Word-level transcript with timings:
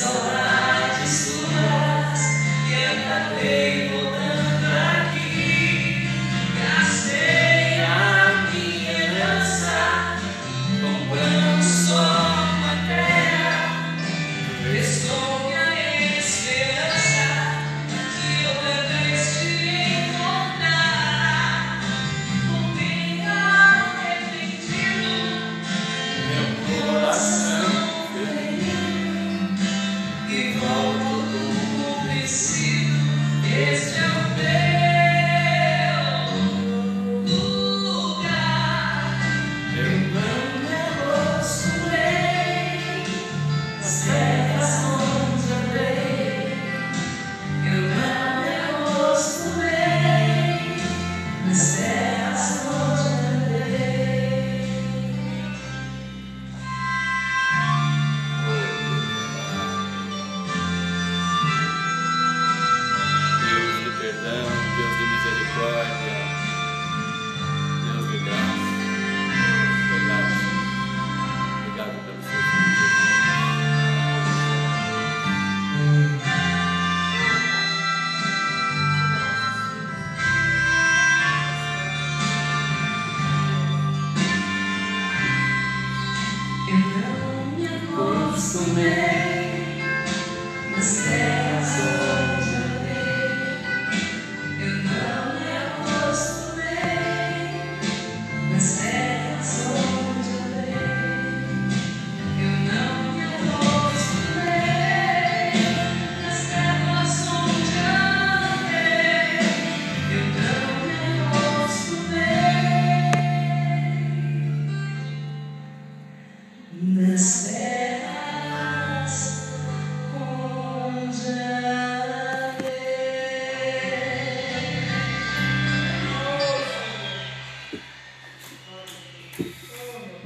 Oh. 0.00 0.47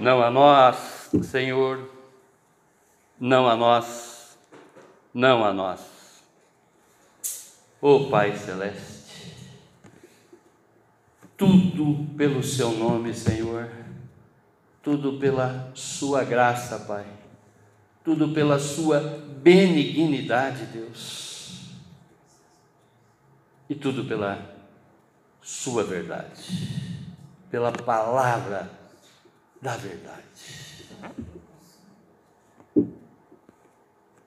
Não 0.03 0.21
a 0.21 0.33
nós, 0.33 1.11
Senhor, 1.23 1.89
não 3.21 3.49
a 3.49 3.55
nós, 3.55 4.37
não 5.15 5.45
a 5.45 5.53
nós. 5.53 6.25
Ó 7.81 8.11
Pai 8.11 8.37
Celeste, 8.37 9.37
tudo 11.37 12.05
pelo 12.17 12.43
Seu 12.43 12.73
nome, 12.73 13.15
Senhor, 13.15 13.71
tudo 14.83 15.21
pela 15.21 15.71
Sua 15.73 16.25
graça, 16.25 16.81
Pai, 16.81 17.07
tudo 18.03 18.31
pela 18.31 18.59
Sua 18.59 18.99
benignidade, 18.99 20.67
Deus, 20.67 21.71
e 23.69 23.75
tudo 23.77 24.05
pela 24.05 24.37
Sua 25.41 25.85
verdade, 25.85 26.43
pela 27.49 27.71
palavra 27.71 28.82
da 29.63 29.77
verdade. 29.77 30.23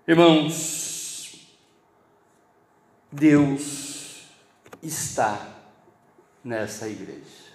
Irmãos, 0.08 1.50
Deus 3.12 4.30
está 4.82 5.56
nessa 6.42 6.88
igreja. 6.88 7.46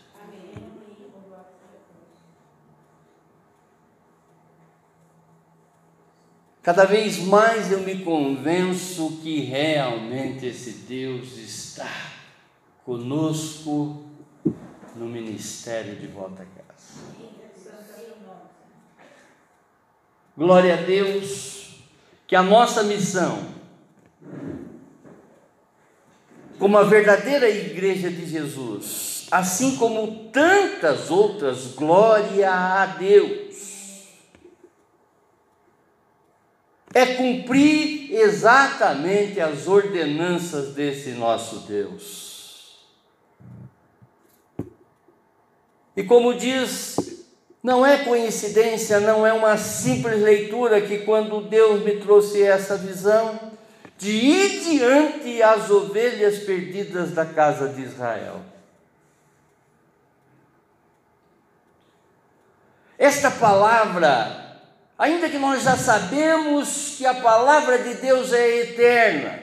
Cada 6.62 6.85
vez 6.85 7.17
mais 7.19 7.73
eu 7.73 7.81
me 7.81 8.05
convenço 8.05 9.19
que 9.23 9.41
realmente 9.41 10.44
esse 10.44 10.73
Deus 10.87 11.38
está 11.38 11.91
conosco 12.85 14.05
no 14.94 15.06
ministério 15.06 15.97
de 15.97 16.06
volta 16.06 16.43
a 16.43 16.47
casa. 16.47 16.69
Glória 20.41 20.73
a 20.73 20.77
Deus, 20.79 21.83
que 22.27 22.35
a 22.35 22.43
nossa 22.43 22.83
missão, 22.83 23.47
como 26.59 26.79
a 26.79 26.83
verdadeira 26.83 27.47
igreja 27.47 28.11
de 28.11 28.25
Jesus, 28.25 29.27
assim 29.31 29.77
como 29.77 30.31
tantas 30.31 31.11
outras, 31.11 31.75
glória 31.75 32.51
a 32.51 32.87
Deus, 32.87 34.09
é 36.95 37.05
cumprir 37.05 38.11
exatamente 38.15 39.39
as 39.43 39.67
ordenanças 39.67 40.73
desse 40.73 41.11
nosso 41.11 41.67
Deus. 41.69 42.81
E 45.95 46.03
como 46.03 46.33
diz 46.33 47.10
não 47.62 47.85
é 47.85 47.99
coincidência, 48.05 49.01
não 49.01 49.27
é 49.27 49.33
uma 49.33 49.57
simples 49.59 50.21
leitura 50.23 50.81
que 50.81 50.99
quando 50.99 51.43
Deus 51.43 51.83
me 51.85 51.97
trouxe 51.97 52.43
essa 52.43 52.77
visão 52.77 53.39
de 53.99 54.11
ir 54.11 54.61
diante 54.61 55.43
as 55.43 55.69
ovelhas 55.69 56.39
perdidas 56.39 57.12
da 57.12 57.27
casa 57.27 57.69
de 57.69 57.83
Israel. 57.83 58.41
Esta 62.99 63.31
palavra, 63.31 64.59
ainda 64.99 65.29
que 65.29 65.39
nós 65.39 65.63
já 65.63 65.77
sabemos 65.77 66.95
que 66.97 67.05
a 67.05 67.15
palavra 67.15 67.79
de 67.79 67.95
Deus 67.95 68.33
é 68.33 68.61
eterna, 68.61 69.39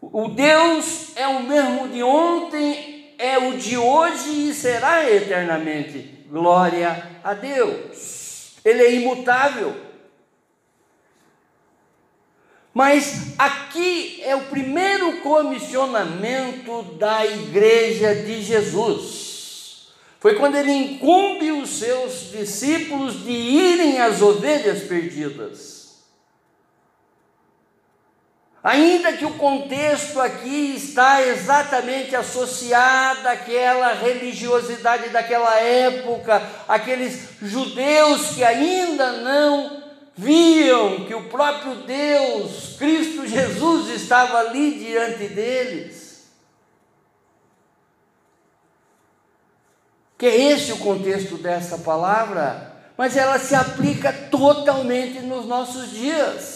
o 0.00 0.28
Deus 0.28 1.16
é 1.16 1.26
o 1.26 1.42
mesmo 1.42 1.88
de 1.88 2.02
ontem, 2.02 3.14
é 3.18 3.38
o 3.38 3.56
de 3.56 3.78
hoje 3.78 4.50
e 4.50 4.54
será 4.54 5.10
eternamente. 5.10 6.15
Glória 6.28 7.20
a 7.22 7.34
Deus. 7.34 8.56
Ele 8.64 8.82
é 8.82 8.94
imutável. 8.94 9.76
Mas 12.74 13.34
aqui 13.38 14.20
é 14.22 14.36
o 14.36 14.46
primeiro 14.46 15.20
comissionamento 15.22 16.82
da 16.98 17.24
igreja 17.24 18.14
de 18.14 18.42
Jesus. 18.42 19.88
Foi 20.20 20.34
quando 20.34 20.56
ele 20.56 20.72
incumbe 20.72 21.52
os 21.52 21.78
seus 21.78 22.32
discípulos 22.32 23.24
de 23.24 23.30
irem 23.30 24.00
às 24.00 24.20
ovelhas 24.20 24.82
perdidas. 24.82 25.75
Ainda 28.66 29.12
que 29.12 29.24
o 29.24 29.34
contexto 29.34 30.20
aqui 30.20 30.74
está 30.74 31.22
exatamente 31.22 32.16
associado 32.16 33.28
àquela 33.28 33.92
religiosidade 33.92 35.10
daquela 35.10 35.54
época, 35.60 36.42
aqueles 36.66 37.28
judeus 37.40 38.30
que 38.30 38.42
ainda 38.42 39.12
não 39.18 39.84
viam 40.16 41.04
que 41.04 41.14
o 41.14 41.28
próprio 41.28 41.76
Deus, 41.76 42.74
Cristo 42.76 43.24
Jesus, 43.24 43.88
estava 43.90 44.38
ali 44.38 44.80
diante 44.80 45.28
deles. 45.28 46.24
Que 50.18 50.26
é 50.26 50.36
esse 50.50 50.72
o 50.72 50.78
contexto 50.78 51.36
dessa 51.36 51.78
palavra, 51.78 52.74
mas 52.98 53.16
ela 53.16 53.38
se 53.38 53.54
aplica 53.54 54.12
totalmente 54.12 55.20
nos 55.20 55.46
nossos 55.46 55.92
dias. 55.92 56.55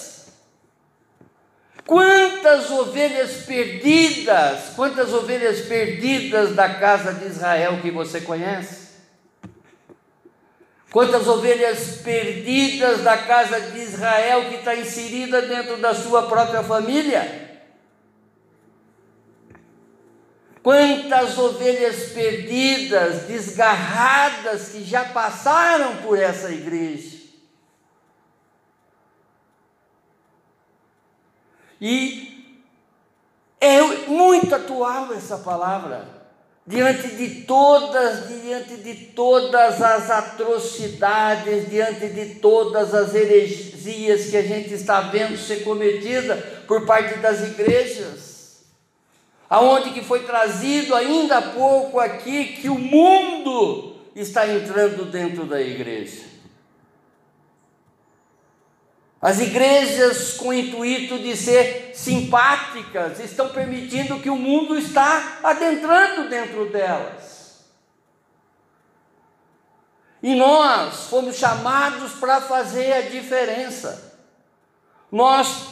Quantas 1.87 2.71
ovelhas 2.71 3.45
perdidas, 3.47 4.75
quantas 4.77 5.13
ovelhas 5.13 5.61
perdidas 5.63 6.55
da 6.55 6.75
casa 6.75 7.13
de 7.15 7.27
Israel 7.27 7.81
que 7.81 7.91
você 7.91 8.21
conhece? 8.21 8.91
Quantas 10.93 11.27
ovelhas 11.29 12.01
perdidas 12.03 13.03
da 13.03 13.17
casa 13.17 13.61
de 13.61 13.79
Israel 13.79 14.49
que 14.49 14.57
está 14.57 14.75
inserida 14.75 15.41
dentro 15.43 15.77
da 15.77 15.95
sua 15.95 16.29
própria 16.29 16.63
família? 16.63 17.49
Quantas 20.63 21.39
ovelhas 21.39 22.11
perdidas, 22.11 23.23
desgarradas, 23.23 24.69
que 24.71 24.85
já 24.85 25.05
passaram 25.05 25.99
por 25.99 26.19
essa 26.19 26.51
igreja? 26.51 27.20
E 31.81 32.31
é 33.61 33.83
muito 34.09 34.55
atual 34.55 35.13
essa 35.13 35.39
palavra. 35.39 36.21
Diante 36.67 37.09
de 37.17 37.43
todas, 37.43 38.29
diante 38.29 38.77
de 38.77 38.95
todas 39.07 39.83
as 39.83 40.11
atrocidades, 40.11 41.69
diante 41.69 42.09
de 42.09 42.37
todas 42.37 42.95
as 42.95 43.15
heresias 43.15 44.27
que 44.27 44.37
a 44.37 44.43
gente 44.43 44.75
está 44.75 45.01
vendo 45.01 45.37
ser 45.37 45.65
cometida 45.65 46.37
por 46.69 46.87
parte 46.87 47.19
das 47.19 47.41
igrejas, 47.41 48.61
aonde 49.49 49.91
que 49.91 50.05
foi 50.05 50.21
trazido 50.25 50.95
ainda 50.95 51.39
há 51.39 51.43
pouco 51.43 51.99
aqui 51.99 52.57
que 52.61 52.69
o 52.69 52.79
mundo 52.79 53.97
está 54.15 54.47
entrando 54.47 55.11
dentro 55.11 55.47
da 55.47 55.61
igreja. 55.61 56.30
As 59.23 59.39
igrejas, 59.39 60.35
com 60.35 60.49
o 60.49 60.55
intuito 60.55 61.19
de 61.19 61.37
ser 61.37 61.93
simpáticas, 61.95 63.21
estão 63.21 63.51
permitindo 63.51 64.19
que 64.19 64.31
o 64.31 64.37
mundo 64.37 64.79
está 64.79 65.41
adentrando 65.43 66.31
dentro 66.31 66.71
delas. 66.71 67.67
E 70.23 70.35
nós 70.35 71.09
fomos 71.09 71.37
chamados 71.37 72.13
para 72.13 72.41
fazer 72.41 72.93
a 72.93 73.01
diferença. 73.03 74.19
Nós, 75.13 75.67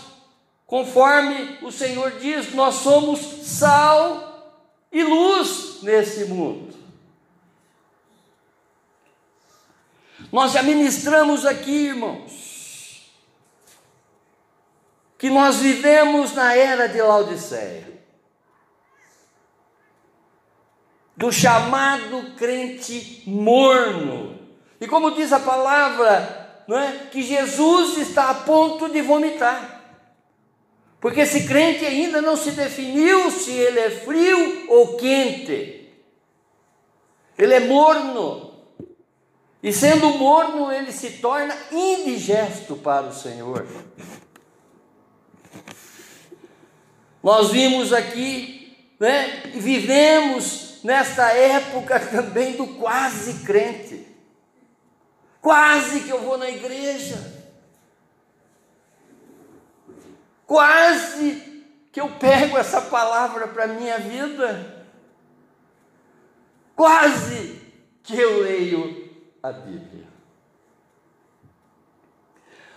conforme 0.66 1.58
o 1.62 1.72
Senhor 1.72 2.18
diz, 2.18 2.52
nós 2.52 2.76
somos 2.76 3.46
sal 3.46 4.62
e 4.92 5.02
luz 5.02 5.82
nesse 5.82 6.26
mundo. 6.26 6.76
Nós 10.30 10.52
já 10.52 10.62
ministramos 10.62 11.46
aqui, 11.46 11.86
irmãos, 11.86 12.47
que 15.18 15.28
nós 15.28 15.56
vivemos 15.56 16.32
na 16.32 16.54
era 16.54 16.88
de 16.88 17.02
Laodiceia. 17.02 17.88
Do 21.16 21.32
chamado 21.32 22.36
crente 22.36 23.24
morno. 23.26 24.38
E 24.80 24.86
como 24.86 25.10
diz 25.10 25.32
a 25.32 25.40
palavra, 25.40 26.62
não 26.68 26.78
é? 26.78 27.08
que 27.10 27.20
Jesus 27.20 27.98
está 27.98 28.30
a 28.30 28.34
ponto 28.34 28.88
de 28.88 29.02
vomitar. 29.02 29.82
Porque 31.00 31.20
esse 31.20 31.48
crente 31.48 31.84
ainda 31.84 32.22
não 32.22 32.36
se 32.36 32.52
definiu 32.52 33.30
se 33.32 33.50
ele 33.50 33.80
é 33.80 33.90
frio 33.90 34.66
ou 34.68 34.96
quente. 34.96 35.92
Ele 37.36 37.54
é 37.54 37.60
morno. 37.60 38.54
E 39.60 39.72
sendo 39.72 40.10
morno, 40.10 40.70
ele 40.70 40.92
se 40.92 41.10
torna 41.18 41.56
indigesto 41.72 42.76
para 42.76 43.06
o 43.06 43.12
Senhor. 43.12 43.66
Nós 47.22 47.50
vimos 47.50 47.92
aqui, 47.92 48.76
né, 48.98 49.42
vivemos 49.54 50.80
nesta 50.84 51.32
época 51.32 51.98
também 52.00 52.56
do 52.56 52.66
quase 52.66 53.44
crente. 53.44 54.06
Quase 55.40 56.00
que 56.00 56.10
eu 56.10 56.20
vou 56.20 56.38
na 56.38 56.48
igreja. 56.48 57.36
Quase 60.46 61.64
que 61.92 62.00
eu 62.00 62.08
pego 62.10 62.56
essa 62.56 62.80
palavra 62.80 63.48
para 63.48 63.64
a 63.64 63.68
minha 63.68 63.98
vida. 63.98 64.86
Quase 66.74 67.60
que 68.02 68.16
eu 68.16 68.42
leio 68.42 69.10
a 69.42 69.52
Bíblia. 69.52 70.06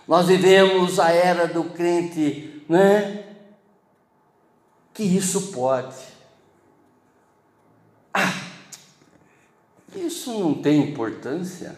Nós 0.06 0.26
vivemos 0.26 0.98
a 0.98 1.10
era 1.10 1.46
do 1.46 1.64
crente, 1.64 2.64
né? 2.68 3.31
Que 4.94 5.02
isso 5.02 5.52
pode. 5.52 5.96
Ah, 8.12 8.32
isso 9.94 10.38
não 10.38 10.54
tem 10.54 10.90
importância. 10.90 11.76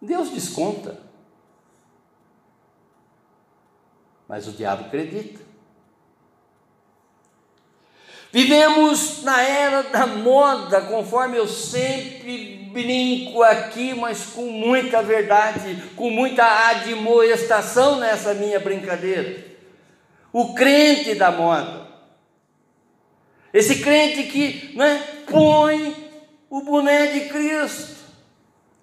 Deus 0.00 0.30
desconta. 0.30 1.00
Mas 4.26 4.46
o 4.46 4.52
diabo 4.52 4.86
acredita. 4.86 5.46
Vivemos 8.30 9.22
na 9.22 9.42
era 9.42 9.82
da 9.82 10.06
moda, 10.06 10.82
conforme 10.82 11.38
eu 11.38 11.48
sempre 11.48 12.68
brinco 12.70 13.42
aqui, 13.42 13.94
mas 13.94 14.26
com 14.26 14.50
muita 14.50 15.02
verdade, 15.02 15.82
com 15.96 16.10
muita 16.10 16.44
admoestação 16.68 17.98
nessa 17.98 18.34
minha 18.34 18.60
brincadeira 18.60 19.47
o 20.32 20.54
crente 20.54 21.14
da 21.14 21.30
moda. 21.30 21.88
Esse 23.52 23.80
crente 23.80 24.24
que 24.24 24.76
né, 24.76 25.02
põe 25.30 25.96
o 26.50 26.60
boné 26.60 27.08
de 27.08 27.28
Cristo, 27.28 27.96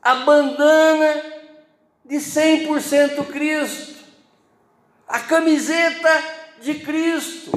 a 0.02 0.16
bandana 0.16 1.22
de 2.04 2.18
100% 2.18 3.26
Cristo, 3.28 3.96
a 5.08 5.20
camiseta 5.20 6.24
de 6.62 6.76
Cristo, 6.76 7.52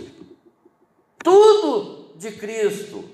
tudo 1.23 2.13
de 2.17 2.33
Cristo, 2.33 3.05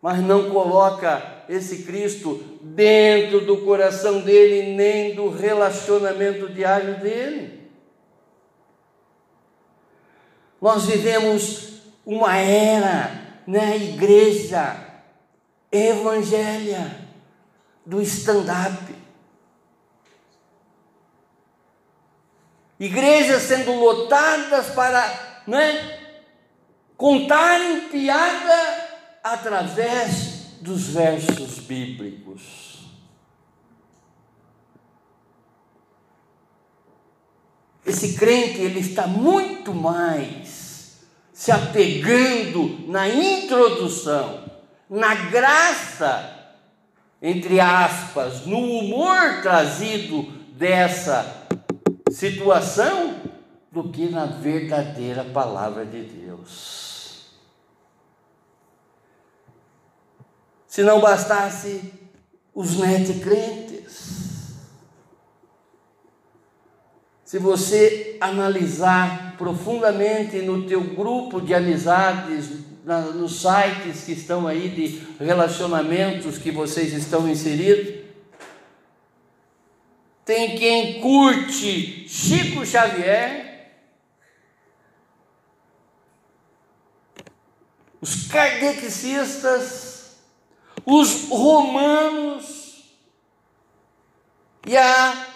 mas 0.00 0.20
não 0.20 0.50
coloca 0.50 1.44
esse 1.48 1.84
Cristo 1.84 2.42
dentro 2.60 3.40
do 3.42 3.58
coração 3.58 4.20
dele, 4.20 4.74
nem 4.74 5.14
do 5.14 5.28
relacionamento 5.28 6.48
diário 6.48 6.98
dele. 7.00 7.61
Nós 10.62 10.84
vivemos 10.84 11.80
uma 12.06 12.36
era, 12.36 13.40
né, 13.48 13.76
igreja, 13.76 14.76
evangelha 15.72 17.00
do 17.84 18.00
stand-up. 18.00 18.94
Igrejas 22.78 23.42
sendo 23.42 23.72
lotadas 23.72 24.68
para 24.68 25.42
né, 25.48 25.98
contarem 26.96 27.88
piada 27.88 28.88
através 29.24 30.58
dos 30.60 30.90
versos 30.90 31.58
bíblicos. 31.58 32.61
Esse 37.84 38.14
crente 38.14 38.60
ele 38.60 38.80
está 38.80 39.06
muito 39.06 39.74
mais 39.74 40.98
se 41.32 41.50
apegando 41.50 42.88
na 42.88 43.08
introdução, 43.08 44.44
na 44.88 45.14
graça, 45.14 46.54
entre 47.20 47.58
aspas, 47.58 48.46
no 48.46 48.58
humor 48.58 49.40
trazido 49.42 50.22
dessa 50.52 51.48
situação, 52.10 53.20
do 53.72 53.88
que 53.88 54.08
na 54.08 54.26
verdadeira 54.26 55.24
palavra 55.24 55.84
de 55.84 56.02
Deus. 56.02 57.32
Se 60.66 60.82
não 60.82 61.00
bastasse 61.00 61.92
os 62.54 62.78
net 62.78 63.12
crentes, 63.20 63.71
Se 67.32 67.38
você 67.38 68.18
analisar 68.20 69.36
profundamente 69.38 70.42
no 70.42 70.66
teu 70.66 70.82
grupo 70.82 71.40
de 71.40 71.54
amizades, 71.54 72.50
na, 72.84 73.00
nos 73.00 73.40
sites 73.40 74.04
que 74.04 74.12
estão 74.12 74.46
aí 74.46 74.68
de 74.68 75.02
relacionamentos 75.18 76.36
que 76.36 76.50
vocês 76.50 76.92
estão 76.92 77.26
inseridos, 77.26 78.04
tem 80.26 80.58
quem 80.58 81.00
curte 81.00 82.06
Chico 82.06 82.66
Xavier, 82.66 83.70
os 87.98 88.26
kardecistas, 88.26 90.18
os 90.84 91.30
romanos 91.30 92.92
e 94.66 94.76
a 94.76 95.31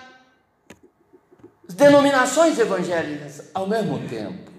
denominações 1.76 2.59
evangélicas 2.59 3.50
ao 3.52 3.66
mesmo 3.66 3.99
tempo. 4.09 4.50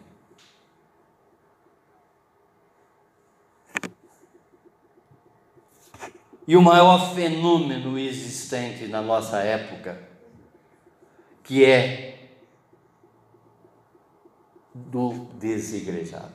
E 6.47 6.55
o 6.55 6.61
maior 6.61 7.13
fenômeno 7.13 7.97
existente 7.97 8.87
na 8.87 9.01
nossa 9.01 9.39
época, 9.39 10.01
que 11.43 11.65
é 11.65 12.29
do 14.73 15.25
desigrejado. 15.33 16.31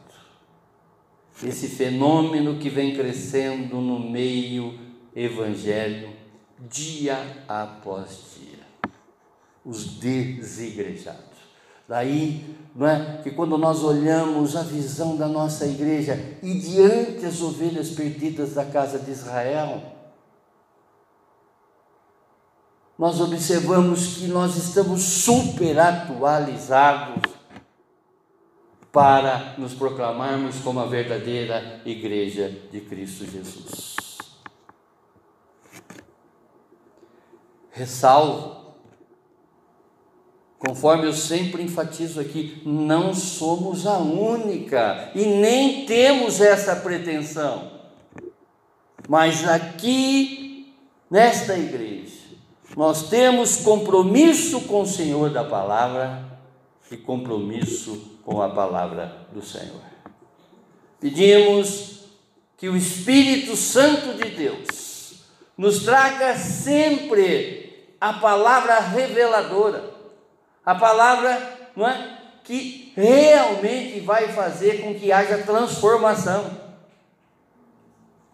Esse 1.43 1.69
fenômeno 1.69 2.59
que 2.59 2.69
vem 2.69 2.95
crescendo 2.95 3.77
no 3.77 3.99
meio 3.99 4.79
evangélico 5.15 6.13
dia 6.69 7.45
após 7.49 8.37
dia 8.37 8.52
os 9.65 9.85
desigrejados. 9.99 11.33
Daí, 11.89 12.57
não 12.75 12.87
é? 12.87 13.21
Que 13.23 13.31
quando 13.31 13.59
nós 13.59 13.83
olhamos 13.83 14.57
a 14.57 14.63
visão 14.63 15.17
da 15.17 15.29
nossa 15.29 15.67
igreja 15.67 16.39
e 16.43 16.59
diante 16.59 17.27
as 17.27 17.41
ovelhas 17.43 17.91
perdidas 17.91 18.55
da 18.55 18.65
casa 18.65 18.99
de 18.99 19.11
Israel, 19.11 19.83
nós 22.99 23.21
observamos 23.21 24.17
que 24.17 24.27
nós 24.29 24.57
estamos 24.57 25.03
super 25.03 25.79
atualizados 25.79 27.33
para 28.93 29.55
nos 29.59 29.75
proclamarmos 29.75 30.61
como 30.61 30.79
a 30.79 30.87
verdadeira 30.87 31.81
igreja 31.85 32.49
de 32.71 32.81
Cristo 32.83 33.25
Jesus. 33.25 33.97
Ressalvo 37.71 38.62
Conforme 40.65 41.09
eu 41.09 41.13
sempre 41.13 41.61
enfatizo 41.61 42.21
aqui, 42.21 42.63
não 42.65 43.13
somos 43.13 43.85
a 43.85 43.99
única 43.99 45.11
e 45.13 45.27
nem 45.27 45.85
temos 45.87 46.41
essa 46.41 46.77
pretensão. 46.77 47.73
Mas 49.09 49.47
aqui, 49.49 50.73
nesta 51.11 51.59
igreja, 51.59 52.13
nós 52.77 53.09
temos 53.09 53.57
compromisso 53.57 54.61
com 54.61 54.83
o 54.83 54.87
Senhor 54.87 55.31
da 55.31 55.43
palavra 55.43 56.25
e 56.89 56.97
compromisso 56.97 58.21
com 58.25 58.41
a 58.41 58.49
palavra 58.49 59.27
do 59.33 59.45
Senhor. 59.45 59.83
Pedimos 61.01 62.05
que 62.57 62.69
o 62.69 62.77
Espírito 62.77 63.57
Santo 63.57 64.15
de 64.15 64.31
Deus 64.31 65.25
nos 65.59 65.83
traga 65.83 66.37
sempre 66.37 67.97
a 68.01 68.13
palavra 68.13 68.79
reveladora 68.79 69.92
a 70.65 70.75
palavra, 70.75 71.71
não 71.77 71.89
é? 71.89 72.19
Que 72.45 72.93
realmente 72.97 74.01
vai 74.01 74.29
fazer 74.29 74.83
com 74.83 74.95
que 74.95 75.13
haja 75.13 75.39
transformação 75.39 76.59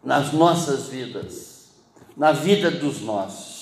nas 0.03 0.33
nossas 0.33 0.89
vidas, 0.89 1.71
na 2.17 2.33
vida 2.33 2.71
dos 2.71 3.01
nossos. 3.01 3.59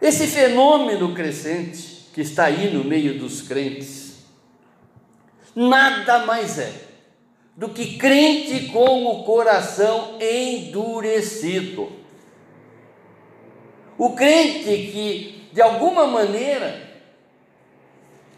Esse 0.00 0.26
fenômeno 0.26 1.14
crescente 1.14 2.08
que 2.14 2.22
está 2.22 2.44
aí 2.44 2.72
no 2.72 2.84
meio 2.84 3.18
dos 3.18 3.42
crentes, 3.42 4.24
nada 5.54 6.24
mais 6.24 6.58
é 6.58 6.88
do 7.56 7.68
que 7.68 7.98
crente 7.98 8.68
com 8.68 9.04
o 9.06 9.24
coração 9.24 10.16
endurecido. 10.18 11.99
O 14.00 14.14
crente 14.14 14.64
que, 14.64 15.46
de 15.52 15.60
alguma 15.60 16.06
maneira, 16.06 16.88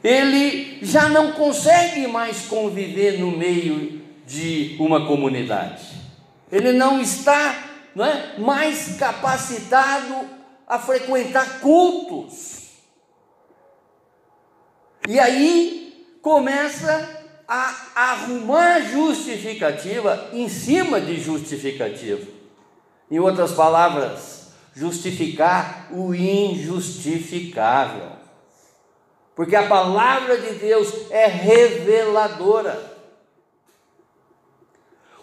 ele 0.02 0.80
já 0.82 1.08
não 1.08 1.30
consegue 1.30 2.04
mais 2.08 2.46
conviver 2.46 3.20
no 3.20 3.30
meio 3.30 4.02
de 4.26 4.76
uma 4.80 5.06
comunidade. 5.06 5.84
Ele 6.50 6.72
não 6.72 7.00
está 7.00 7.54
não 7.94 8.04
é, 8.04 8.40
mais 8.40 8.96
capacitado 8.96 10.28
a 10.66 10.80
frequentar 10.80 11.60
cultos. 11.60 12.70
E 15.08 15.20
aí 15.20 16.08
começa 16.20 17.24
a 17.46 17.74
arrumar 17.94 18.80
justificativa 18.80 20.28
em 20.32 20.48
cima 20.48 21.00
de 21.00 21.20
justificativa. 21.20 22.26
Em 23.08 23.20
outras 23.20 23.52
palavras, 23.52 24.41
justificar 24.74 25.88
o 25.92 26.14
injustificável. 26.14 28.12
Porque 29.34 29.56
a 29.56 29.66
palavra 29.68 30.38
de 30.38 30.54
Deus 30.54 31.10
é 31.10 31.26
reveladora. 31.26 32.92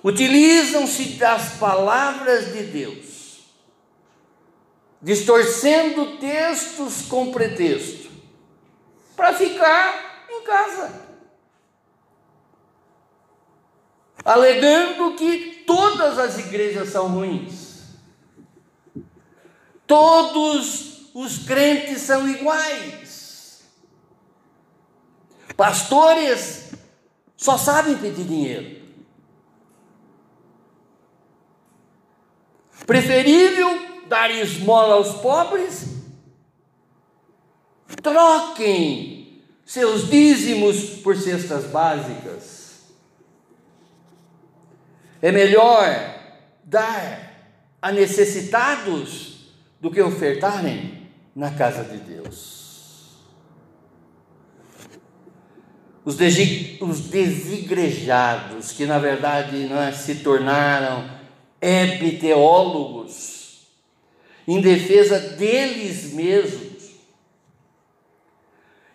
Utilizam-se 0.03 1.17
das 1.17 1.57
palavras 1.57 2.53
de 2.53 2.63
Deus, 2.63 3.39
distorcendo 5.01 6.17
textos 6.17 7.01
com 7.03 7.31
pretexto, 7.31 8.09
para 9.15 9.33
ficar 9.33 10.25
em 10.29 10.41
casa, 10.43 11.05
alegando 14.23 15.15
que 15.15 15.63
todas 15.67 16.17
as 16.17 16.39
igrejas 16.39 16.89
são 16.89 17.09
ruins. 17.09 17.58
Todos 19.89 21.09
os 21.15 21.47
crentes 21.47 22.03
são 22.03 22.29
iguais. 22.29 23.63
Pastores 25.57 26.69
só 27.35 27.57
sabem 27.57 27.97
pedir 27.97 28.23
dinheiro. 28.23 28.85
Preferível 32.85 34.05
dar 34.07 34.29
esmola 34.29 34.93
aos 34.93 35.13
pobres? 35.21 35.87
Troquem 38.03 39.43
seus 39.65 40.07
dízimos 40.07 41.01
por 41.01 41.17
cestas 41.17 41.65
básicas. 41.65 42.83
É 45.19 45.31
melhor 45.31 45.87
dar 46.63 47.57
a 47.81 47.91
necessitados 47.91 49.38
do 49.79 49.89
que 49.89 50.01
ofertarem 50.01 51.07
na 51.35 51.51
casa 51.51 51.83
de 51.83 51.97
Deus. 51.97 52.59
os, 56.05 56.15
desigrejados, 57.01 58.71
que 58.71 58.85
na 58.85 58.97
verdade 58.97 59.67
não 59.67 59.81
é, 59.81 59.91
se 59.91 60.15
tornaram 60.15 61.09
hebteólogos, 61.61 63.67
em 64.47 64.61
defesa 64.61 65.19
deles 65.19 66.13
mesmos, 66.13 66.89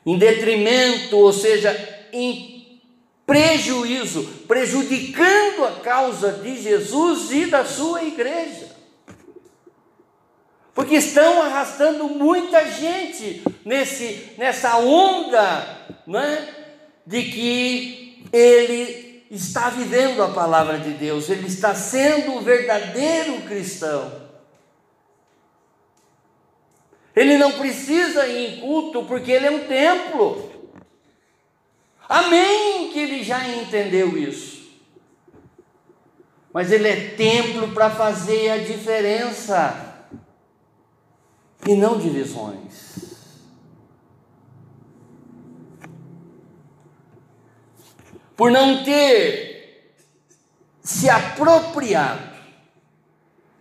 em 0.05 0.19
detrimento, 0.19 1.17
ou 1.17 1.33
seja, 1.33 1.73
em 2.13 2.81
prejuízo, 3.25 4.25
prejudicando 4.49 5.65
a 5.65 5.81
causa 5.81 6.33
de 6.33 6.61
Jesus 6.61 7.31
e 7.31 7.47
da 7.47 7.65
sua 7.65 8.03
igreja. 8.03 8.64
Porque 10.75 10.97
estão 10.97 11.41
arrastando 11.41 12.09
muita 12.09 12.69
gente 12.69 13.45
nesse, 13.65 14.33
nessa 14.37 14.77
onda 14.79 15.79
não 16.05 16.19
é? 16.19 16.49
de 17.07 17.23
que 17.23 18.27
ele 18.33 19.25
está 19.31 19.71
vivendo 19.71 20.23
a 20.23 20.29
palavra 20.29 20.79
de 20.79 20.91
Deus, 20.91 21.29
ele 21.29 21.47
está 21.47 21.75
sendo 21.75 22.35
o 22.35 22.41
verdadeiro 22.41 23.43
cristão. 23.43 24.25
Ele 27.15 27.39
não 27.39 27.53
precisa 27.53 28.27
ir 28.27 28.55
em 28.55 28.61
culto 28.61 29.05
porque 29.05 29.31
ele 29.31 29.47
é 29.47 29.51
um 29.51 29.69
templo. 29.69 30.51
Amém 32.09 32.91
que 32.93 32.99
ele 32.99 33.23
já 33.23 33.47
entendeu 33.49 34.19
isso. 34.19 34.65
Mas 36.53 36.73
ele 36.73 36.89
é 36.89 37.11
templo 37.11 37.69
para 37.69 37.91
fazer 37.91 38.51
a 38.51 38.59
diferença 38.59 39.84
e 41.67 41.75
não 41.75 41.99
divisões. 41.99 42.95
Por 48.37 48.51
não 48.51 48.83
ter 48.83 49.97
se 50.83 51.09
apropriado 51.09 52.35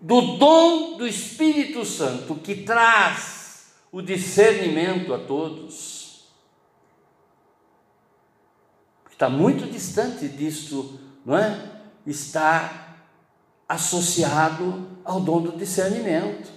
do 0.01 0.37
dom 0.37 0.97
do 0.97 1.07
Espírito 1.07 1.85
Santo 1.85 2.35
que 2.35 2.55
traz 2.63 3.73
o 3.91 4.01
discernimento 4.01 5.13
a 5.13 5.19
todos. 5.19 6.25
Está 9.09 9.29
muito 9.29 9.71
distante 9.71 10.27
disto, 10.27 10.99
não 11.25 11.37
é? 11.37 11.71
Está 12.05 12.97
associado 13.69 14.89
ao 15.05 15.21
dom 15.21 15.43
do 15.43 15.51
discernimento. 15.53 16.51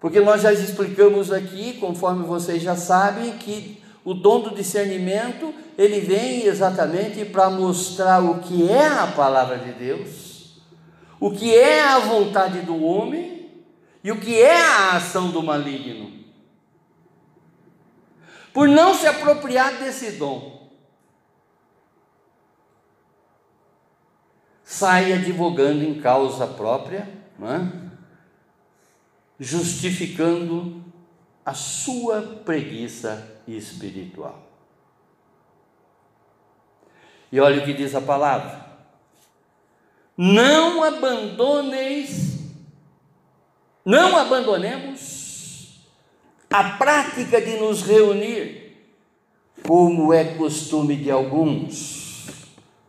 Porque 0.00 0.18
nós 0.18 0.40
já 0.40 0.50
explicamos 0.50 1.30
aqui, 1.30 1.74
conforme 1.74 2.24
vocês 2.24 2.62
já 2.62 2.74
sabem, 2.74 3.36
que 3.36 3.82
o 4.02 4.14
dom 4.14 4.40
do 4.40 4.54
discernimento, 4.54 5.54
ele 5.76 6.00
vem 6.00 6.46
exatamente 6.46 7.26
para 7.26 7.50
mostrar 7.50 8.24
o 8.24 8.38
que 8.38 8.70
é 8.70 8.86
a 8.86 9.08
palavra 9.08 9.58
de 9.58 9.72
Deus, 9.72 10.62
o 11.20 11.30
que 11.30 11.54
é 11.54 11.82
a 11.82 11.98
vontade 11.98 12.60
do 12.60 12.82
homem 12.82 13.50
e 14.02 14.10
o 14.10 14.18
que 14.18 14.40
é 14.40 14.56
a 14.58 14.96
ação 14.96 15.30
do 15.30 15.42
maligno? 15.42 16.18
Por 18.54 18.66
não 18.66 18.94
se 18.94 19.06
apropriar 19.06 19.74
desse 19.74 20.12
dom, 20.12 20.70
sai 24.64 25.12
advogando 25.12 25.84
em 25.84 26.00
causa 26.00 26.46
própria, 26.46 27.06
é? 27.42 27.89
Justificando 29.40 30.84
a 31.44 31.54
sua 31.54 32.22
preguiça 32.44 33.42
espiritual. 33.48 34.46
E 37.32 37.40
olha 37.40 37.62
o 37.62 37.64
que 37.64 37.72
diz 37.72 37.94
a 37.94 38.00
palavra: 38.00 38.66
não 40.16 40.84
abandoneis 40.84 42.30
não 43.84 44.16
abandonemos 44.16 45.80
a 46.50 46.64
prática 46.70 47.40
de 47.40 47.56
nos 47.56 47.82
reunir, 47.82 48.76
como 49.66 50.12
é 50.12 50.24
costume 50.34 50.96
de 50.96 51.10
alguns, 51.10 52.26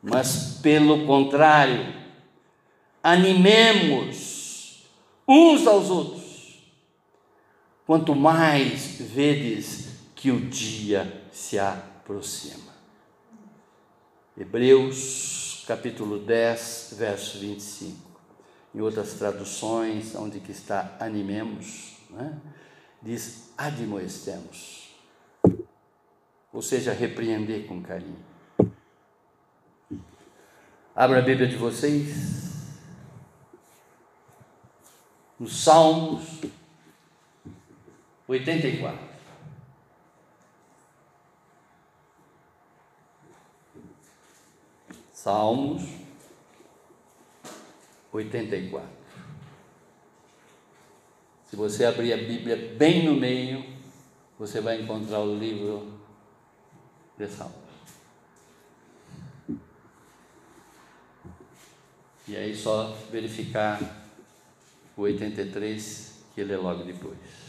mas 0.02 0.60
pelo 0.62 1.06
contrário, 1.06 1.94
animemos 3.02 4.84
uns 5.28 5.66
aos 5.66 5.90
outros, 5.90 6.21
quanto 7.92 8.16
mais 8.16 9.02
vedes 9.02 9.90
que 10.16 10.32
o 10.32 10.40
dia 10.40 11.26
se 11.30 11.60
aproxima. 11.60 12.72
Hebreus 14.38 15.66
capítulo 15.68 16.18
10, 16.20 16.96
verso 16.98 17.38
25 17.40 18.10
em 18.74 18.80
outras 18.80 19.16
traduções, 19.16 20.16
onde 20.16 20.40
que 20.40 20.54
está 20.54 20.96
animemos, 21.02 21.98
né? 22.10 22.40
diz 23.02 23.52
admoestemos, 23.58 24.96
ou 26.54 26.62
seja, 26.62 26.94
repreender 26.94 27.68
com 27.68 27.82
carinho. 27.82 28.24
Abra 30.96 31.20
a 31.20 31.22
Bíblia 31.22 31.46
de 31.46 31.58
vocês, 31.58 32.54
nos 35.38 35.62
Salmos 35.62 36.40
84. 38.32 38.98
Salmos 45.12 45.84
84. 48.12 48.90
Se 51.46 51.56
você 51.58 51.86
abrir 51.86 52.14
a 52.14 52.18
Bíblia 52.18 52.56
bem 52.78 53.06
no 53.06 53.16
meio, 53.16 53.66
você 54.40 54.62
vai 54.62 54.82
encontrar 54.82 55.20
o 55.20 55.38
livro 55.38 56.00
de 57.18 57.28
Salmos. 57.28 57.60
E 62.28 62.36
aí 62.38 62.56
só 62.56 62.96
verificar 63.12 63.80
o 64.96 65.02
83, 65.02 66.24
que 66.34 66.42
ele 66.42 66.54
é 66.54 66.58
logo 66.58 66.84
depois. 66.84 67.41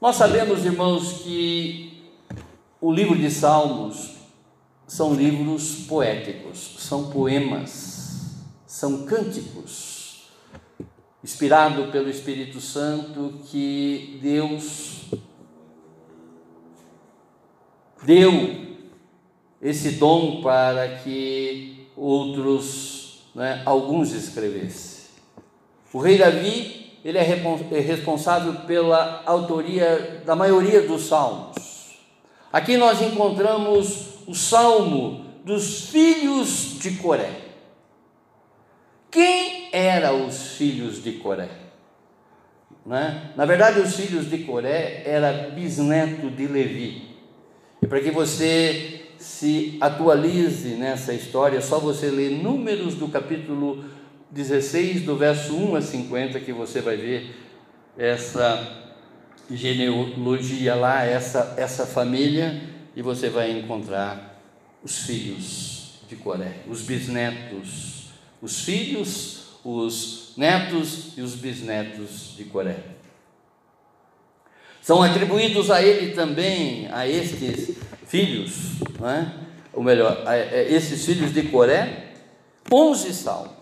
Nós 0.00 0.14
sabemos, 0.14 0.64
irmãos, 0.64 1.22
que 1.24 2.04
o 2.80 2.92
livro 2.92 3.18
de 3.18 3.28
Salmos 3.28 4.12
são 4.86 5.12
livros 5.12 5.86
poéticos, 5.88 6.76
são 6.78 7.10
poemas, 7.10 8.36
são 8.64 9.04
cânticos, 9.04 10.28
inspirado 11.22 11.90
pelo 11.90 12.08
Espírito 12.08 12.60
Santo 12.60 13.40
que 13.46 14.20
Deus 14.22 15.06
deu 18.04 18.76
esse 19.60 19.90
dom 19.96 20.40
para 20.42 20.98
que 20.98 21.88
outros, 21.96 23.24
né, 23.34 23.64
alguns 23.66 24.12
escrevessem. 24.12 25.06
O 25.92 25.98
rei 25.98 26.16
Davi, 26.18 26.87
ele 27.04 27.18
é, 27.18 27.22
é 27.22 27.80
responsável 27.80 28.54
pela 28.66 29.22
autoria 29.24 30.22
da 30.24 30.34
maioria 30.34 30.82
dos 30.82 31.06
salmos. 31.06 31.56
Aqui 32.52 32.76
nós 32.76 33.00
encontramos 33.02 34.26
o 34.26 34.34
salmo 34.34 35.24
dos 35.44 35.90
filhos 35.90 36.78
de 36.78 36.92
Coré. 36.92 37.30
Quem 39.10 39.68
eram 39.72 40.26
os 40.26 40.52
filhos 40.52 41.02
de 41.02 41.12
Coré? 41.12 41.48
Né? 42.84 43.32
Na 43.36 43.44
verdade, 43.44 43.80
os 43.80 43.94
filhos 43.94 44.28
de 44.28 44.38
Coré 44.38 45.02
era 45.04 45.50
bisneto 45.50 46.30
de 46.30 46.46
Levi. 46.46 47.16
E 47.82 47.86
para 47.86 48.00
que 48.00 48.10
você 48.10 49.08
se 49.18 49.76
atualize 49.80 50.70
nessa 50.70 51.12
história, 51.12 51.58
é 51.58 51.60
só 51.60 51.78
você 51.78 52.10
ler 52.10 52.30
Números 52.30 52.94
do 52.94 53.08
capítulo 53.08 53.84
16, 54.30 55.02
do 55.02 55.16
verso 55.16 55.56
1 55.56 55.76
a 55.76 55.80
50, 55.80 56.40
que 56.40 56.52
você 56.52 56.80
vai 56.80 56.96
ver 56.96 57.34
essa 57.96 58.84
genealogia 59.50 60.74
lá, 60.74 61.04
essa, 61.04 61.54
essa 61.56 61.86
família 61.86 62.62
e 62.94 63.02
você 63.02 63.28
vai 63.30 63.50
encontrar 63.50 64.40
os 64.82 65.04
filhos 65.04 66.00
de 66.08 66.16
Coré, 66.16 66.58
os 66.68 66.82
bisnetos, 66.82 68.10
os 68.40 68.60
filhos, 68.60 69.58
os 69.64 70.32
netos 70.36 71.16
e 71.16 71.22
os 71.22 71.34
bisnetos 71.34 72.34
de 72.36 72.44
Coré. 72.44 72.78
São 74.82 75.02
atribuídos 75.02 75.70
a 75.70 75.82
ele 75.82 76.12
também, 76.12 76.88
a 76.90 77.06
estes 77.06 77.76
filhos, 78.06 78.80
não 78.98 79.10
é? 79.10 79.32
ou 79.72 79.82
melhor, 79.82 80.22
a, 80.26 80.30
a 80.30 80.62
esses 80.62 81.04
filhos 81.04 81.32
de 81.32 81.42
Coré, 81.44 82.14
11 82.72 83.14
salmos, 83.14 83.57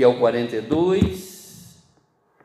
que 0.00 0.04
é 0.04 0.08
o 0.08 0.18
42, 0.18 1.76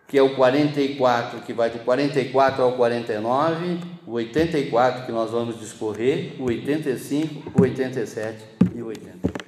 que 0.10 0.18
é 0.18 0.22
o 0.22 0.36
44, 0.36 1.40
que 1.40 1.54
vai 1.54 1.70
do 1.70 1.80
44 1.80 2.62
ao 2.62 2.74
49, 2.74 3.80
o 4.06 4.12
84 4.12 5.06
que 5.06 5.12
nós 5.14 5.32
vamos 5.32 5.58
discorrer, 5.58 6.36
o 6.38 6.48
85, 6.48 7.58
o 7.58 7.62
87 7.64 8.44
e 8.76 8.82
o 8.82 8.88
88. 8.88 9.46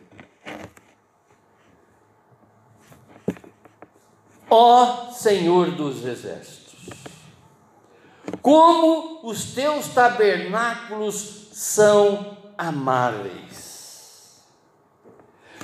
Ó 4.50 5.12
Senhor 5.12 5.72
dos 5.72 6.06
exércitos, 6.06 6.90
como 8.42 9.20
os 9.24 9.54
teus 9.54 9.90
tabernáculos 9.90 11.50
são 11.52 12.38
amáveis. 12.58 14.46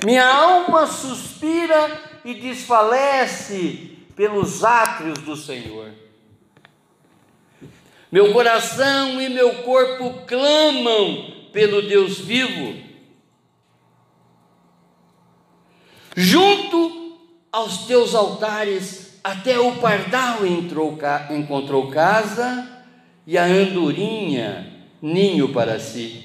Minha 0.04 0.26
alma 0.26 0.86
suspira 0.86 2.12
e 2.24 2.34
desfalece 2.34 3.98
pelos 4.16 4.64
átrios 4.64 5.18
do 5.18 5.36
Senhor. 5.36 5.90
Meu 8.10 8.32
coração 8.32 9.20
e 9.20 9.28
meu 9.28 9.62
corpo 9.62 10.24
clamam 10.26 11.48
pelo 11.52 11.82
Deus 11.82 12.18
vivo. 12.18 12.82
Junto 16.16 17.18
aos 17.50 17.86
teus 17.86 18.14
altares, 18.14 19.18
até 19.22 19.58
o 19.58 19.76
pardal 19.76 20.46
entrou, 20.46 20.96
encontrou 21.30 21.90
casa 21.90 22.84
e 23.26 23.36
a 23.36 23.44
andorinha 23.44 24.72
ninho 25.02 25.52
para 25.52 25.80
si, 25.80 26.24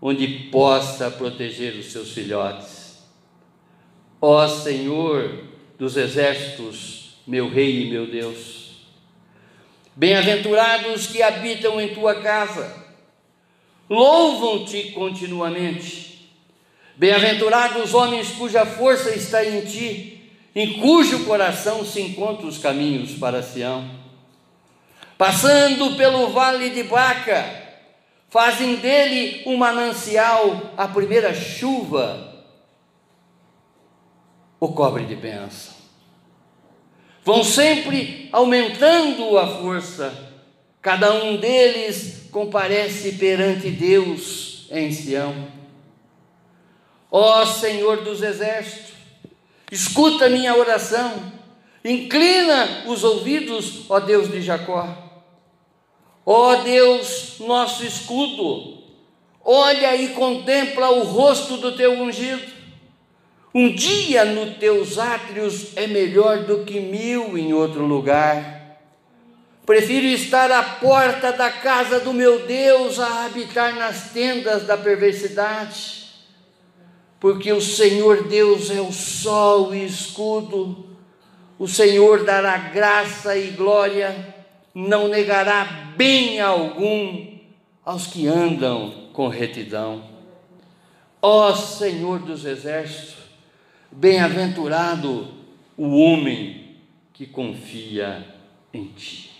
onde 0.00 0.26
possa 0.50 1.10
proteger 1.10 1.74
os 1.74 1.92
seus 1.92 2.12
filhotes. 2.12 2.79
Ó 4.22 4.46
Senhor 4.46 5.44
dos 5.78 5.96
exércitos, 5.96 7.14
meu 7.26 7.48
Rei 7.48 7.86
e 7.86 7.90
meu 7.90 8.06
Deus, 8.06 8.84
bem-aventurados 9.96 11.06
que 11.06 11.22
habitam 11.22 11.80
em 11.80 11.94
tua 11.94 12.16
casa, 12.16 12.84
louvam-te 13.88 14.90
continuamente. 14.90 16.28
Bem-aventurados 16.96 17.84
os 17.84 17.94
homens 17.94 18.32
cuja 18.32 18.66
força 18.66 19.08
está 19.14 19.42
em 19.42 19.62
ti, 19.62 20.30
em 20.54 20.74
cujo 20.74 21.24
coração 21.24 21.82
se 21.82 22.02
encontram 22.02 22.46
os 22.46 22.58
caminhos 22.58 23.12
para 23.12 23.42
Sião. 23.42 23.88
Passando 25.16 25.96
pelo 25.96 26.28
vale 26.28 26.68
de 26.68 26.82
Baca, 26.82 27.42
fazem 28.28 28.76
dele 28.76 29.44
um 29.46 29.56
manancial, 29.56 30.74
a 30.76 30.86
primeira 30.86 31.32
chuva 31.32 32.29
o 34.60 34.68
cobre 34.68 35.06
de 35.06 35.16
bênção. 35.16 35.80
Vão 37.24 37.42
sempre 37.42 38.28
aumentando 38.30 39.38
a 39.38 39.46
força, 39.46 40.12
cada 40.82 41.12
um 41.24 41.38
deles 41.38 42.28
comparece 42.30 43.12
perante 43.12 43.70
Deus 43.70 44.68
em 44.70 44.92
Sião. 44.92 45.48
Ó 47.10 47.44
Senhor 47.44 48.02
dos 48.02 48.22
exércitos, 48.22 48.92
escuta 49.72 50.28
minha 50.28 50.54
oração, 50.54 51.32
inclina 51.84 52.84
os 52.86 53.02
ouvidos, 53.02 53.90
ó 53.90 53.98
Deus 53.98 54.30
de 54.30 54.42
Jacó. 54.42 55.10
Ó 56.24 56.56
Deus, 56.56 57.36
nosso 57.40 57.84
escudo, 57.84 58.84
olha 59.42 59.96
e 59.96 60.10
contempla 60.10 60.90
o 60.90 61.02
rosto 61.02 61.56
do 61.56 61.72
teu 61.72 61.92
ungido. 61.92 62.59
Um 63.54 63.74
dia 63.74 64.24
nos 64.24 64.56
teus 64.58 64.98
átrios 64.98 65.76
é 65.76 65.86
melhor 65.86 66.44
do 66.44 66.64
que 66.64 66.78
mil 66.78 67.36
em 67.36 67.52
outro 67.52 67.84
lugar. 67.84 68.78
Prefiro 69.66 70.06
estar 70.06 70.50
à 70.50 70.62
porta 70.62 71.32
da 71.32 71.50
casa 71.50 72.00
do 72.00 72.12
meu 72.12 72.46
Deus 72.46 72.98
a 72.98 73.26
habitar 73.26 73.74
nas 73.74 74.10
tendas 74.12 74.66
da 74.66 74.76
perversidade, 74.76 76.04
porque 77.18 77.52
o 77.52 77.60
Senhor 77.60 78.28
Deus 78.28 78.70
é 78.70 78.80
o 78.80 78.92
sol 78.92 79.74
e 79.74 79.84
escudo, 79.84 80.86
o 81.58 81.68
Senhor 81.68 82.24
dará 82.24 82.56
graça 82.56 83.36
e 83.36 83.50
glória 83.50 84.34
não 84.74 85.08
negará 85.08 85.92
bem 85.96 86.40
algum 86.40 87.26
aos 87.84 88.06
que 88.06 88.26
andam 88.26 89.08
com 89.12 89.28
retidão. 89.28 90.04
Ó 91.20 91.54
Senhor 91.54 92.20
dos 92.20 92.44
exércitos, 92.44 93.19
bem-aventurado 93.90 95.34
o 95.76 95.96
homem 95.96 96.76
que 97.12 97.26
confia 97.26 98.26
em 98.72 98.86
ti. 98.86 99.30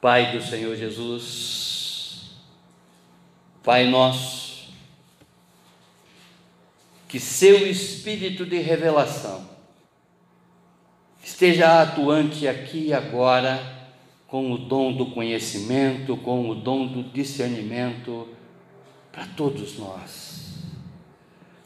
Pai 0.00 0.32
do 0.32 0.42
Senhor 0.42 0.76
Jesus, 0.76 2.36
Pai 3.62 3.88
nosso, 3.88 4.68
que 7.08 7.18
seu 7.18 7.66
espírito 7.66 8.46
de 8.46 8.58
revelação 8.58 9.48
esteja 11.24 11.82
atuante 11.82 12.46
aqui 12.46 12.86
e 12.86 12.92
agora 12.92 13.74
com 14.28 14.52
o 14.52 14.58
dom 14.58 14.92
do 14.92 15.06
conhecimento, 15.06 16.16
com 16.16 16.48
o 16.48 16.54
dom 16.54 16.86
do 16.86 17.02
discernimento 17.02 18.35
para 19.16 19.24
todos 19.34 19.78
nós. 19.78 20.58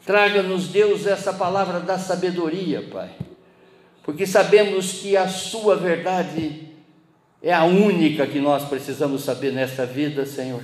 Traga-nos, 0.05 0.69
Deus, 0.69 1.05
essa 1.05 1.33
palavra 1.33 1.81
da 1.81 1.99
sabedoria, 1.99 2.81
Pai, 2.89 3.11
porque 4.03 4.25
sabemos 4.25 4.93
que 4.93 5.17
a 5.17 5.27
Sua 5.27 5.75
verdade 5.75 6.69
é 7.43 7.53
a 7.53 7.65
única 7.65 8.25
que 8.25 8.39
nós 8.39 8.63
precisamos 8.63 9.23
saber 9.23 9.51
nesta 9.51 9.85
vida, 9.85 10.25
Senhor. 10.25 10.63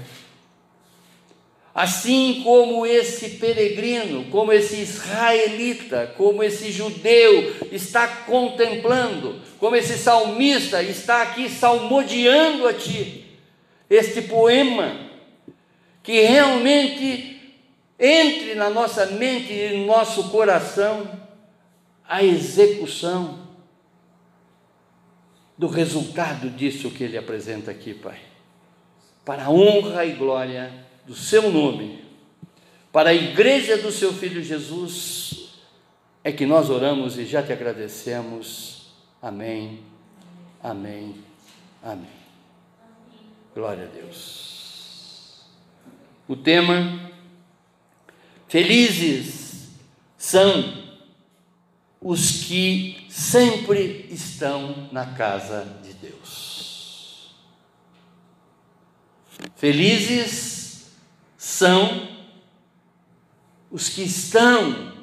Assim 1.75 2.41
como 2.43 2.85
esse 2.85 3.31
peregrino, 3.31 4.23
como 4.31 4.53
esse 4.53 4.77
israelita, 4.77 6.13
como 6.17 6.41
esse 6.41 6.71
judeu 6.71 7.53
está 7.69 8.07
contemplando, 8.07 9.41
como 9.59 9.75
esse 9.75 9.97
salmista 9.97 10.81
está 10.81 11.21
aqui 11.23 11.49
salmodiando 11.49 12.65
a 12.65 12.73
ti, 12.73 13.25
este 13.89 14.21
poema, 14.21 15.06
que 16.07 16.21
realmente 16.21 17.37
entre 17.99 18.55
na 18.55 18.69
nossa 18.69 19.07
mente 19.07 19.51
e 19.51 19.77
no 19.77 19.87
nosso 19.87 20.29
coração 20.29 21.19
a 22.07 22.23
execução 22.23 23.45
do 25.57 25.67
resultado 25.67 26.49
disso 26.49 26.91
que 26.91 27.03
ele 27.03 27.17
apresenta 27.17 27.71
aqui, 27.71 27.93
Pai, 27.93 28.21
para 29.25 29.47
a 29.47 29.49
honra 29.49 30.05
e 30.05 30.13
glória 30.13 30.71
do 31.05 31.13
seu 31.13 31.51
nome, 31.51 32.05
para 32.89 33.09
a 33.09 33.13
igreja 33.13 33.77
do 33.77 33.91
seu 33.91 34.13
filho 34.13 34.41
Jesus, 34.41 35.49
é 36.23 36.31
que 36.31 36.45
nós 36.45 36.69
oramos 36.69 37.17
e 37.17 37.25
já 37.25 37.43
te 37.43 37.51
agradecemos. 37.51 38.93
Amém, 39.21 39.81
amém, 40.63 41.15
amém. 41.83 42.07
Glória 43.53 43.83
a 43.83 43.87
Deus. 43.87 44.56
O 46.27 46.35
tema: 46.35 47.11
Felizes 48.47 49.69
são 50.17 50.87
os 52.01 52.43
que 52.45 53.05
sempre 53.09 54.07
estão 54.11 54.89
na 54.91 55.13
casa 55.13 55.79
de 55.83 55.93
Deus. 55.93 57.35
Felizes 59.55 60.91
são 61.37 62.17
os 63.71 63.89
que 63.89 64.03
estão 64.03 64.93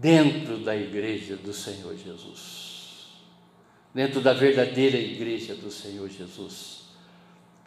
dentro 0.00 0.58
da 0.58 0.76
igreja 0.76 1.36
do 1.36 1.52
Senhor 1.52 1.96
Jesus, 1.96 3.24
dentro 3.94 4.20
da 4.20 4.32
verdadeira 4.32 4.96
igreja 4.96 5.54
do 5.54 5.70
Senhor 5.70 6.08
Jesus, 6.08 6.77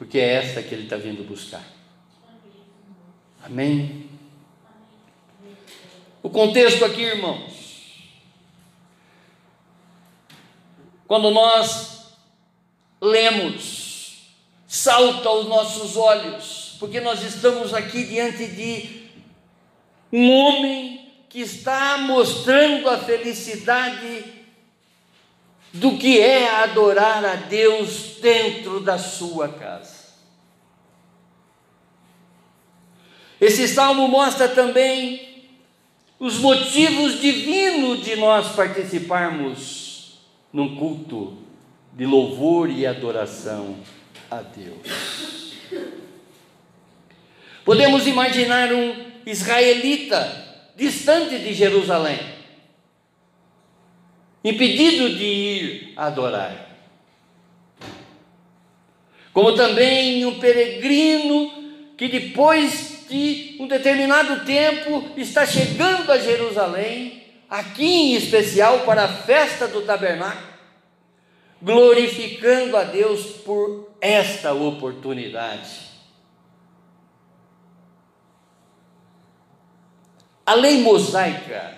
porque 0.01 0.17
é 0.17 0.33
essa 0.33 0.63
que 0.63 0.73
Ele 0.73 0.85
está 0.85 0.97
vindo 0.97 1.23
buscar. 1.23 1.63
Amém? 3.43 4.09
O 6.23 6.29
contexto 6.31 6.83
aqui, 6.83 7.03
irmãos, 7.03 7.99
quando 11.05 11.29
nós 11.29 12.15
lemos, 12.99 14.31
salta 14.65 15.29
aos 15.29 15.47
nossos 15.47 15.95
olhos 15.95 16.77
porque 16.79 16.99
nós 16.99 17.21
estamos 17.21 17.71
aqui 17.71 18.03
diante 18.03 18.47
de 18.47 19.07
um 20.11 20.31
homem 20.31 21.13
que 21.29 21.41
está 21.41 21.99
mostrando 21.99 22.89
a 22.89 22.97
felicidade 22.97 24.23
do 25.73 25.97
que 25.97 26.19
é 26.19 26.49
adorar 26.49 27.23
a 27.23 27.35
Deus 27.35 28.17
dentro 28.21 28.79
da 28.79 28.97
sua 28.97 29.47
casa. 29.47 30.01
Esse 33.39 33.67
salmo 33.67 34.07
mostra 34.07 34.47
também 34.47 35.31
os 36.19 36.37
motivos 36.37 37.19
divinos 37.19 38.03
de 38.03 38.15
nós 38.15 38.49
participarmos 38.49 40.19
num 40.53 40.75
culto 40.75 41.37
de 41.93 42.05
louvor 42.05 42.69
e 42.69 42.85
adoração 42.85 43.77
a 44.29 44.41
Deus. 44.41 45.55
Podemos 47.65 48.05
imaginar 48.05 48.71
um 48.71 48.93
israelita 49.25 50.71
distante 50.75 51.39
de 51.39 51.53
Jerusalém, 51.53 52.19
impedido 54.43 55.09
de 55.15 55.25
ir 55.25 55.93
adorar. 55.95 56.69
Como 59.33 59.53
também 59.55 60.25
um 60.25 60.39
peregrino 60.39 61.51
que 61.97 62.07
depois 62.07 63.05
de 63.09 63.57
um 63.59 63.67
determinado 63.67 64.45
tempo 64.45 65.11
está 65.17 65.45
chegando 65.45 66.11
a 66.11 66.17
Jerusalém, 66.17 67.23
aqui 67.49 67.85
em 67.85 68.15
especial 68.15 68.79
para 68.79 69.03
a 69.03 69.07
festa 69.07 69.67
do 69.67 69.81
tabernáculo, 69.81 70.51
glorificando 71.61 72.75
a 72.75 72.83
Deus 72.83 73.25
por 73.45 73.91
esta 74.01 74.53
oportunidade. 74.53 75.91
A 80.45 80.53
lei 80.53 80.81
mosaica, 80.81 81.77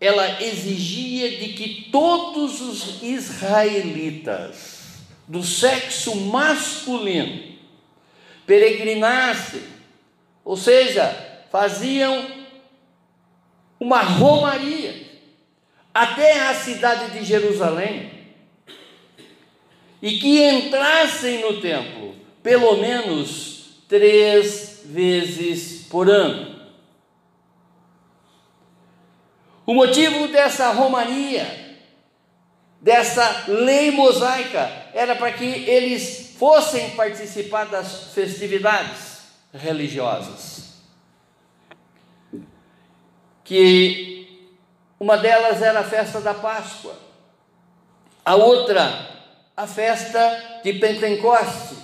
ela 0.00 0.42
exigia 0.42 1.38
de 1.38 1.52
que 1.52 1.90
todos 1.90 2.60
os 2.62 3.02
israelitas 3.02 4.78
do 5.28 5.42
sexo 5.42 6.16
masculino 6.16 7.50
peregrinassem, 8.46 9.62
ou 10.44 10.56
seja, 10.56 11.06
faziam 11.52 12.26
uma 13.78 14.00
romaria 14.00 14.94
até 15.92 16.48
a 16.48 16.54
cidade 16.54 17.18
de 17.18 17.24
Jerusalém 17.24 18.10
e 20.00 20.18
que 20.18 20.42
entrassem 20.48 21.42
no 21.42 21.60
templo 21.60 22.14
pelo 22.42 22.78
menos 22.78 23.82
três 23.86 24.82
vezes 24.84 25.86
por 25.88 26.08
ano. 26.08 26.59
O 29.70 29.74
motivo 29.74 30.26
dessa 30.26 30.72
romaria, 30.72 31.46
dessa 32.80 33.44
lei 33.46 33.92
mosaica, 33.92 34.68
era 34.92 35.14
para 35.14 35.32
que 35.32 35.44
eles 35.44 36.34
fossem 36.36 36.90
participar 36.96 37.66
das 37.66 38.12
festividades 38.12 39.20
religiosas. 39.54 40.72
Que 43.44 44.50
uma 44.98 45.16
delas 45.16 45.62
era 45.62 45.78
a 45.78 45.84
festa 45.84 46.20
da 46.20 46.34
Páscoa, 46.34 46.96
a 48.24 48.34
outra 48.34 49.08
a 49.56 49.68
festa 49.68 50.60
de 50.64 50.72
Pentecoste 50.80 51.76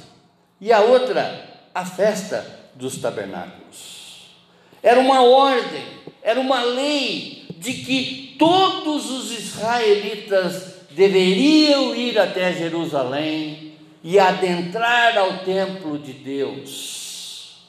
e 0.61 0.72
a 0.72 0.81
outra 0.81 1.61
a 1.72 1.87
festa 1.87 2.44
dos 2.75 2.99
tabernáculos. 2.99 4.35
Era 4.83 4.99
uma 4.99 5.22
ordem, 5.22 5.87
era 6.20 6.40
uma 6.40 6.64
lei 6.64 7.46
de 7.57 7.73
que 7.73 8.37
todos 8.38 9.11
os 9.11 9.33
israelitas 9.33 10.77
deveriam 10.90 11.95
ir 11.95 12.19
até 12.19 12.53
Jerusalém 12.53 13.75
e 14.03 14.19
adentrar 14.19 15.19
ao 15.19 15.38
templo 15.38 15.99
de 15.99 16.12
Deus, 16.12 17.66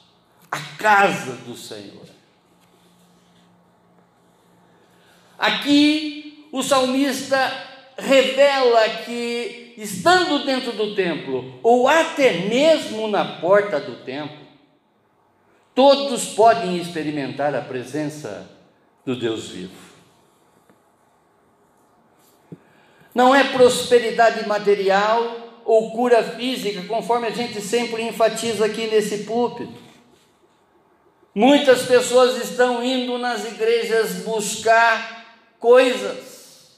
a 0.50 0.58
casa 0.58 1.32
do 1.44 1.56
Senhor. 1.56 2.06
Aqui 5.38 6.48
o 6.50 6.62
salmista 6.62 7.52
revela 7.96 8.88
que, 9.04 9.74
estando 9.76 10.44
dentro 10.44 10.72
do 10.72 10.94
templo, 10.94 11.58
ou 11.62 11.88
até 11.88 12.32
mesmo 12.48 13.08
na 13.08 13.24
porta 13.24 13.78
do 13.78 13.96
templo, 14.04 14.46
todos 15.74 16.26
podem 16.34 16.76
experimentar 16.76 17.54
a 17.54 17.60
presença 17.60 18.57
do 19.08 19.16
Deus 19.16 19.48
vivo. 19.48 19.72
Não 23.14 23.34
é 23.34 23.42
prosperidade 23.42 24.46
material 24.46 25.62
ou 25.64 25.92
cura 25.92 26.22
física, 26.22 26.82
conforme 26.82 27.26
a 27.26 27.30
gente 27.30 27.58
sempre 27.62 28.02
enfatiza 28.02 28.66
aqui 28.66 28.86
nesse 28.86 29.24
púlpito. 29.24 29.72
Muitas 31.34 31.86
pessoas 31.86 32.36
estão 32.36 32.84
indo 32.84 33.16
nas 33.16 33.46
igrejas 33.46 34.24
buscar 34.24 35.24
coisas, 35.58 36.76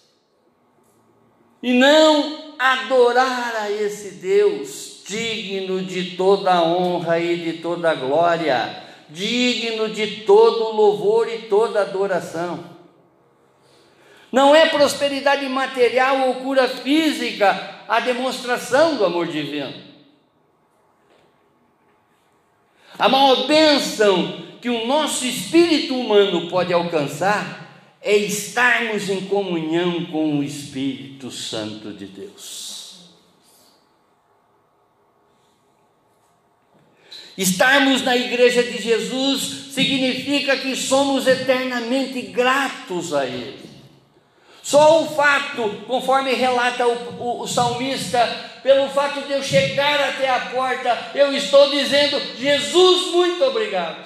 e 1.61 1.73
não 1.73 2.55
adorar 2.61 3.57
a 3.57 3.71
esse 3.73 4.12
Deus 4.12 5.03
digno 5.05 5.83
de 5.83 6.16
toda 6.16 6.62
honra 6.62 7.19
e 7.19 7.38
de 7.38 7.53
toda 7.55 7.93
glória, 7.93 8.89
digno 9.12 9.88
de 9.88 10.23
todo 10.23 10.73
louvor 10.75 11.29
e 11.29 11.42
toda 11.42 11.83
adoração. 11.83 12.64
Não 14.33 14.55
é 14.55 14.68
prosperidade 14.68 15.49
material 15.49 16.29
ou 16.29 16.35
cura 16.37 16.68
física 16.68 17.83
a 17.88 18.01
demonstração 18.01 18.96
do 18.96 19.05
amor 19.05 19.27
divino. 19.27 19.75
A 22.99 23.09
maior 23.09 23.46
bênção 23.46 24.44
que 24.61 24.68
o 24.68 24.87
nosso 24.87 25.25
espírito 25.25 25.99
humano 25.99 26.49
pode 26.49 26.73
alcançar 26.73 27.61
é 28.03 28.16
estarmos 28.16 29.09
em 29.09 29.23
comunhão 29.23 30.07
com 30.07 30.38
o 30.38 30.42
Espírito 30.42 31.31
Santo 31.31 31.92
de 31.92 32.07
Deus. 32.07 32.70
Estarmos 37.40 38.03
na 38.03 38.14
igreja 38.14 38.62
de 38.62 38.83
Jesus 38.83 39.72
significa 39.72 40.59
que 40.59 40.76
somos 40.76 41.26
eternamente 41.26 42.20
gratos 42.20 43.14
a 43.14 43.24
Ele. 43.24 43.59
Só 44.62 45.05
o 45.05 45.14
fato, 45.16 45.70
conforme 45.87 46.35
relata 46.35 46.87
o, 46.87 46.92
o, 47.18 47.40
o, 47.40 47.48
salmista, 47.48 48.26
pelo 48.62 48.90
fato 48.90 49.22
de 49.22 49.33
eu 49.33 49.42
chegar 49.42 49.98
até 50.00 50.29
a 50.29 50.50
porta, 50.50 51.12
eu 51.14 51.33
estou 51.33 51.70
dizendo: 51.70 52.20
Jesus, 52.38 53.07
muito 53.11 53.42
obrigado. 53.44 54.05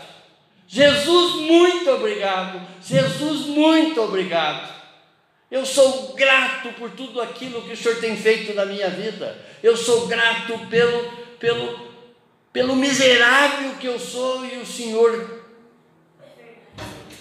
Jesus, 0.68 1.34
muito 1.34 1.90
obrigado. 1.90 2.60
Jesus, 2.86 3.46
muito 3.46 4.00
obrigado. 4.00 4.72
Eu 5.50 5.66
sou 5.66 6.14
grato 6.14 6.68
por 6.74 6.92
tudo 6.92 7.20
aquilo 7.20 7.62
que 7.62 7.72
o 7.72 7.76
Senhor 7.76 7.96
tem 7.96 8.16
feito 8.16 8.54
na 8.54 8.64
minha 8.64 8.90
vida. 8.90 9.36
Eu 9.60 9.76
sou 9.76 10.06
grato 10.06 10.56
pelo, 10.70 11.10
pelo, 11.40 11.93
pelo 12.54 12.76
miserável 12.76 13.74
que 13.80 13.86
eu 13.88 13.98
sou 13.98 14.46
e 14.46 14.58
o 14.58 14.64
Senhor 14.64 15.42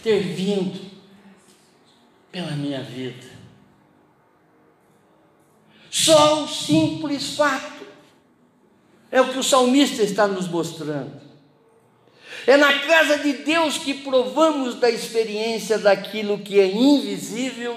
ter 0.03 0.19
vindo 0.21 0.79
pela 2.31 2.51
minha 2.51 2.83
vida. 2.83 3.25
Só 5.89 6.43
o 6.43 6.47
simples 6.47 7.35
fato 7.35 7.83
é 9.09 9.19
o 9.21 9.33
que 9.33 9.39
o 9.39 9.43
salmista 9.43 10.03
está 10.03 10.27
nos 10.27 10.47
mostrando. 10.47 11.19
É 12.45 12.55
na 12.55 12.81
casa 12.81 13.17
de 13.17 13.33
Deus 13.33 13.79
que 13.79 13.95
provamos 13.95 14.75
da 14.75 14.91
experiência 14.91 15.79
daquilo 15.79 16.41
que 16.41 16.59
é 16.59 16.67
invisível 16.67 17.75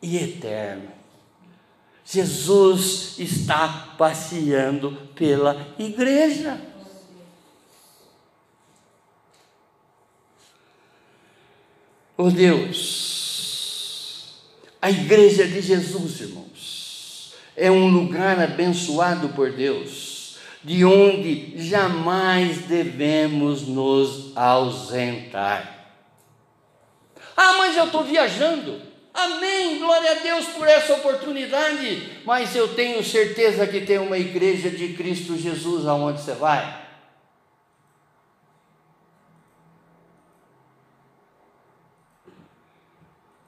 e 0.00 0.16
eterno. 0.16 0.92
Jesus 2.04 3.18
está 3.18 3.94
passeando 3.98 4.92
pela 5.16 5.74
igreja. 5.76 6.72
Oh 12.16 12.30
Deus, 12.30 14.04
a 14.80 14.88
igreja 14.88 15.48
de 15.48 15.60
Jesus, 15.60 16.20
irmãos, 16.20 17.34
é 17.56 17.68
um 17.68 17.88
lugar 17.88 18.40
abençoado 18.40 19.30
por 19.30 19.50
Deus 19.50 20.36
de 20.62 20.84
onde 20.84 21.54
jamais 21.56 22.58
devemos 22.66 23.62
nos 23.62 24.30
ausentar. 24.36 25.88
Ah, 27.36 27.54
mas 27.58 27.76
eu 27.76 27.86
estou 27.86 28.04
viajando. 28.04 28.80
Amém, 29.12 29.80
glória 29.80 30.12
a 30.12 30.22
Deus 30.22 30.46
por 30.46 30.68
essa 30.68 30.94
oportunidade. 30.94 32.10
Mas 32.24 32.54
eu 32.54 32.68
tenho 32.68 33.02
certeza 33.02 33.66
que 33.66 33.80
tem 33.80 33.98
uma 33.98 34.18
igreja 34.18 34.70
de 34.70 34.94
Cristo 34.94 35.36
Jesus 35.36 35.84
aonde 35.84 36.22
você 36.22 36.34
vai. 36.34 36.83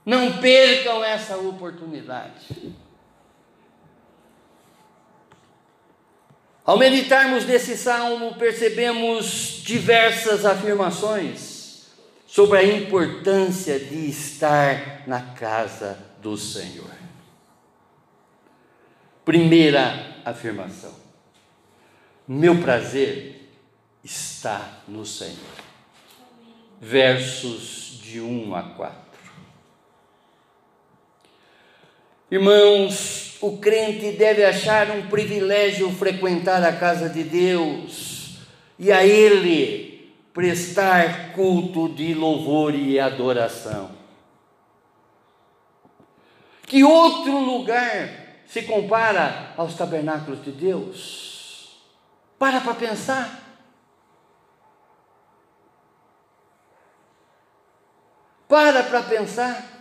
Não 0.06 0.38
percam 0.38 1.02
essa 1.02 1.36
oportunidade. 1.36 2.72
Ao 6.64 6.78
meditarmos 6.78 7.44
nesse 7.44 7.76
salmo, 7.76 8.36
percebemos 8.36 9.62
diversas 9.64 10.44
afirmações 10.44 11.86
sobre 12.26 12.58
a 12.58 12.64
importância 12.64 13.80
de 13.80 14.08
estar 14.08 15.02
na 15.08 15.22
casa 15.34 15.98
do 16.22 16.36
Senhor. 16.36 16.90
Primeira 19.24 20.18
afirmação: 20.24 20.94
meu 22.28 22.60
prazer 22.60 23.48
está 24.04 24.82
no 24.86 25.04
Senhor. 25.04 25.36
Versos 26.80 27.98
de 28.02 28.20
1 28.20 28.54
a 28.54 28.62
4. 28.62 29.05
Irmãos, 32.28 33.38
o 33.40 33.58
crente 33.58 34.10
deve 34.12 34.44
achar 34.44 34.90
um 34.90 35.06
privilégio 35.08 35.90
frequentar 35.92 36.62
a 36.64 36.72
casa 36.72 37.08
de 37.08 37.22
Deus 37.22 38.38
e 38.76 38.90
a 38.90 39.06
Ele 39.06 40.12
prestar 40.34 41.32
culto 41.32 41.88
de 41.88 42.14
louvor 42.14 42.74
e 42.74 42.98
adoração. 42.98 43.92
Que 46.62 46.82
outro 46.82 47.38
lugar 47.38 48.42
se 48.44 48.62
compara 48.62 49.52
aos 49.56 49.76
tabernáculos 49.76 50.44
de 50.44 50.50
Deus? 50.50 51.80
Para 52.36 52.60
para 52.60 52.74
pensar. 52.74 53.40
Para 58.48 58.82
para 58.82 59.02
pensar. 59.04 59.75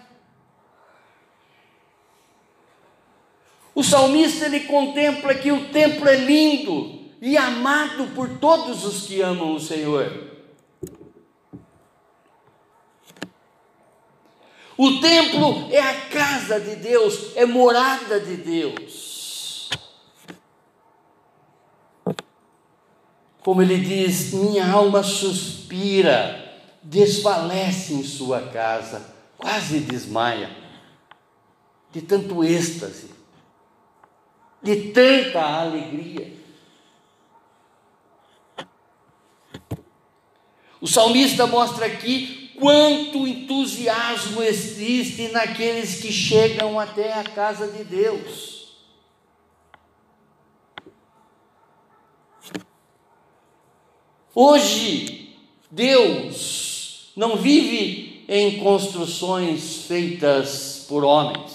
O 3.75 3.83
salmista 3.83 4.45
ele 4.45 4.61
contempla 4.61 5.35
que 5.35 5.51
o 5.51 5.67
templo 5.67 6.07
é 6.07 6.15
lindo 6.15 6.97
e 7.21 7.35
amado 7.35 8.07
por 8.15 8.39
todos 8.39 8.85
os 8.85 9.05
que 9.05 9.21
amam 9.21 9.53
o 9.53 9.59
Senhor. 9.59 10.31
O 14.77 14.99
templo 15.01 15.67
é 15.71 15.81
a 15.81 16.01
casa 16.07 16.59
de 16.59 16.77
Deus, 16.77 17.35
é 17.35 17.45
morada 17.45 18.17
de 18.17 18.37
Deus. 18.37 19.69
Como 23.41 23.61
ele 23.61 23.77
diz, 23.77 24.33
minha 24.33 24.71
alma 24.71 25.03
suspira, 25.03 26.63
desfalece 26.81 27.93
em 27.93 28.03
sua 28.03 28.41
casa, 28.47 29.13
quase 29.37 29.79
desmaia, 29.81 30.49
de 31.91 32.01
tanto 32.01 32.43
êxtase 32.43 33.14
de 34.61 34.91
tanta 34.91 35.41
alegria. 35.41 36.33
O 40.81 40.87
salmista 40.87 41.47
mostra 41.47 41.85
aqui 41.85 42.51
quanto 42.59 43.27
entusiasmo 43.27 44.41
existe 44.41 45.29
naqueles 45.29 46.01
que 46.01 46.11
chegam 46.11 46.79
até 46.79 47.13
a 47.13 47.23
casa 47.23 47.67
de 47.67 47.83
Deus. 47.83 48.55
Hoje, 54.33 55.37
Deus 55.71 57.11
não 57.15 57.37
vive 57.37 58.25
em 58.27 58.59
construções 58.59 59.85
feitas 59.85 60.85
por 60.89 61.05
homens. 61.05 61.54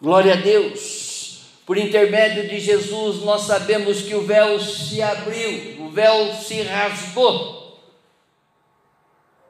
Glória 0.00 0.32
a 0.32 0.36
Deus. 0.36 1.40
Por 1.66 1.76
intermédio 1.76 2.48
de 2.48 2.58
Jesus, 2.58 3.22
nós 3.22 3.42
sabemos 3.42 4.00
que 4.00 4.14
o 4.14 4.26
véu 4.26 4.58
se 4.58 5.02
abriu, 5.02 5.84
o 5.84 5.90
véu 5.90 6.34
se 6.34 6.62
rasgou. 6.62 7.78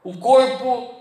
O 0.03 0.15
corpo 0.19 0.93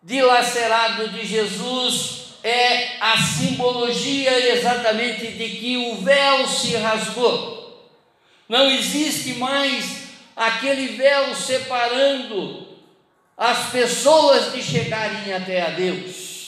dilacerado 0.00 1.08
de 1.08 1.26
Jesus 1.26 2.34
é 2.44 2.98
a 3.00 3.16
simbologia 3.18 4.54
exatamente 4.54 5.26
de 5.26 5.48
que 5.48 5.76
o 5.76 5.96
véu 5.96 6.46
se 6.46 6.76
rasgou. 6.76 7.90
Não 8.48 8.70
existe 8.70 9.34
mais 9.34 10.04
aquele 10.36 10.96
véu 10.96 11.34
separando 11.34 12.68
as 13.36 13.70
pessoas 13.70 14.52
de 14.52 14.62
chegarem 14.62 15.34
até 15.34 15.62
a 15.62 15.70
Deus. 15.70 16.43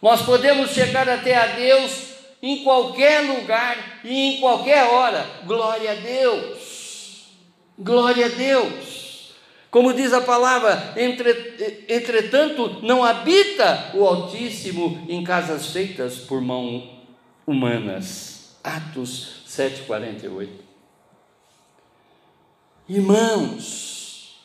Nós 0.00 0.22
podemos 0.22 0.70
chegar 0.70 1.08
até 1.08 1.34
a 1.34 1.46
Deus 1.46 2.08
em 2.40 2.62
qualquer 2.62 3.20
lugar 3.22 4.00
e 4.04 4.14
em 4.14 4.40
qualquer 4.40 4.84
hora. 4.84 5.26
Glória 5.44 5.92
a 5.92 5.94
Deus. 5.94 7.26
Glória 7.78 8.26
a 8.26 8.28
Deus. 8.28 9.34
Como 9.70 9.92
diz 9.92 10.12
a 10.12 10.20
palavra, 10.20 10.94
entre, 10.96 11.30
entretanto, 11.88 12.78
não 12.82 13.04
habita 13.04 13.90
o 13.94 14.04
Altíssimo 14.04 15.04
em 15.08 15.22
casas 15.22 15.66
feitas 15.66 16.16
por 16.18 16.40
mãos 16.40 16.84
humanas. 17.46 18.56
Atos 18.64 19.42
7,48. 19.46 20.48
Irmãos, 22.88 24.40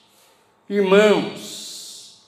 irmãos, 0.69 2.21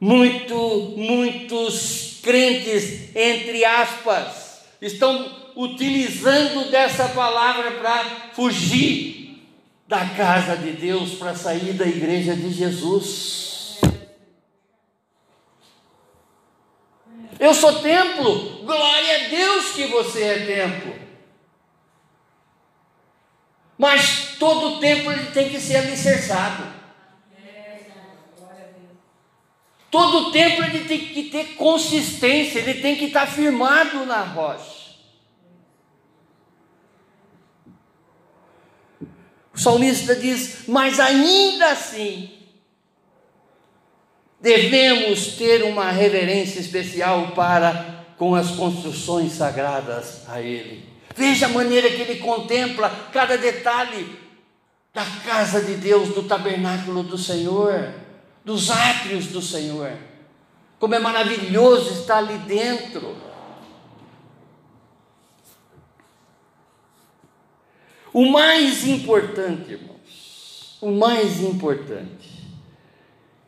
muito, 0.00 0.94
muitos 0.96 2.13
crentes, 2.24 3.14
entre 3.14 3.64
aspas, 3.64 4.64
estão 4.80 5.52
utilizando 5.54 6.70
dessa 6.70 7.08
palavra 7.10 7.70
para 7.72 8.04
fugir 8.32 9.46
da 9.86 10.04
casa 10.06 10.56
de 10.56 10.72
Deus, 10.72 11.14
para 11.14 11.34
sair 11.34 11.74
da 11.74 11.86
igreja 11.86 12.34
de 12.34 12.50
Jesus. 12.50 13.78
Eu 17.38 17.52
sou 17.52 17.80
templo, 17.80 18.64
glória 18.64 19.26
a 19.26 19.28
Deus 19.28 19.72
que 19.72 19.86
você 19.86 20.22
é 20.22 20.46
templo. 20.46 20.94
Mas 23.76 24.36
todo 24.38 24.80
templo 24.80 25.12
ele 25.12 25.26
tem 25.32 25.50
que 25.50 25.60
ser 25.60 25.76
alicerçado. 25.76 26.83
Todo 29.94 30.32
templo 30.32 30.64
ele 30.64 30.86
tem 30.86 30.98
que 30.98 31.22
ter 31.30 31.54
consistência, 31.54 32.58
ele 32.58 32.82
tem 32.82 32.96
que 32.96 33.04
estar 33.04 33.28
firmado 33.28 34.04
na 34.04 34.22
rocha. 34.22 34.96
O 39.54 39.56
salmista 39.56 40.16
diz: 40.16 40.64
Mas 40.66 40.98
ainda 40.98 41.70
assim, 41.70 42.28
devemos 44.40 45.36
ter 45.36 45.62
uma 45.62 45.92
reverência 45.92 46.58
especial 46.58 47.28
para 47.28 48.04
com 48.18 48.34
as 48.34 48.50
construções 48.50 49.30
sagradas 49.30 50.28
a 50.28 50.40
Ele. 50.40 50.88
Veja 51.14 51.46
a 51.46 51.50
maneira 51.50 51.88
que 51.88 52.02
ele 52.02 52.16
contempla 52.16 52.90
cada 53.12 53.38
detalhe 53.38 54.18
da 54.92 55.04
casa 55.24 55.62
de 55.62 55.74
Deus, 55.74 56.08
do 56.08 56.24
tabernáculo 56.24 57.04
do 57.04 57.16
Senhor 57.16 58.02
dos 58.44 58.70
átrios 58.70 59.28
do 59.28 59.40
Senhor. 59.40 59.96
Como 60.78 60.94
é 60.94 60.98
maravilhoso 60.98 61.94
estar 61.94 62.18
ali 62.18 62.36
dentro. 62.38 63.16
O 68.12 68.26
mais 68.30 68.86
importante, 68.86 69.72
irmãos, 69.72 70.76
o 70.80 70.90
mais 70.90 71.40
importante 71.40 72.44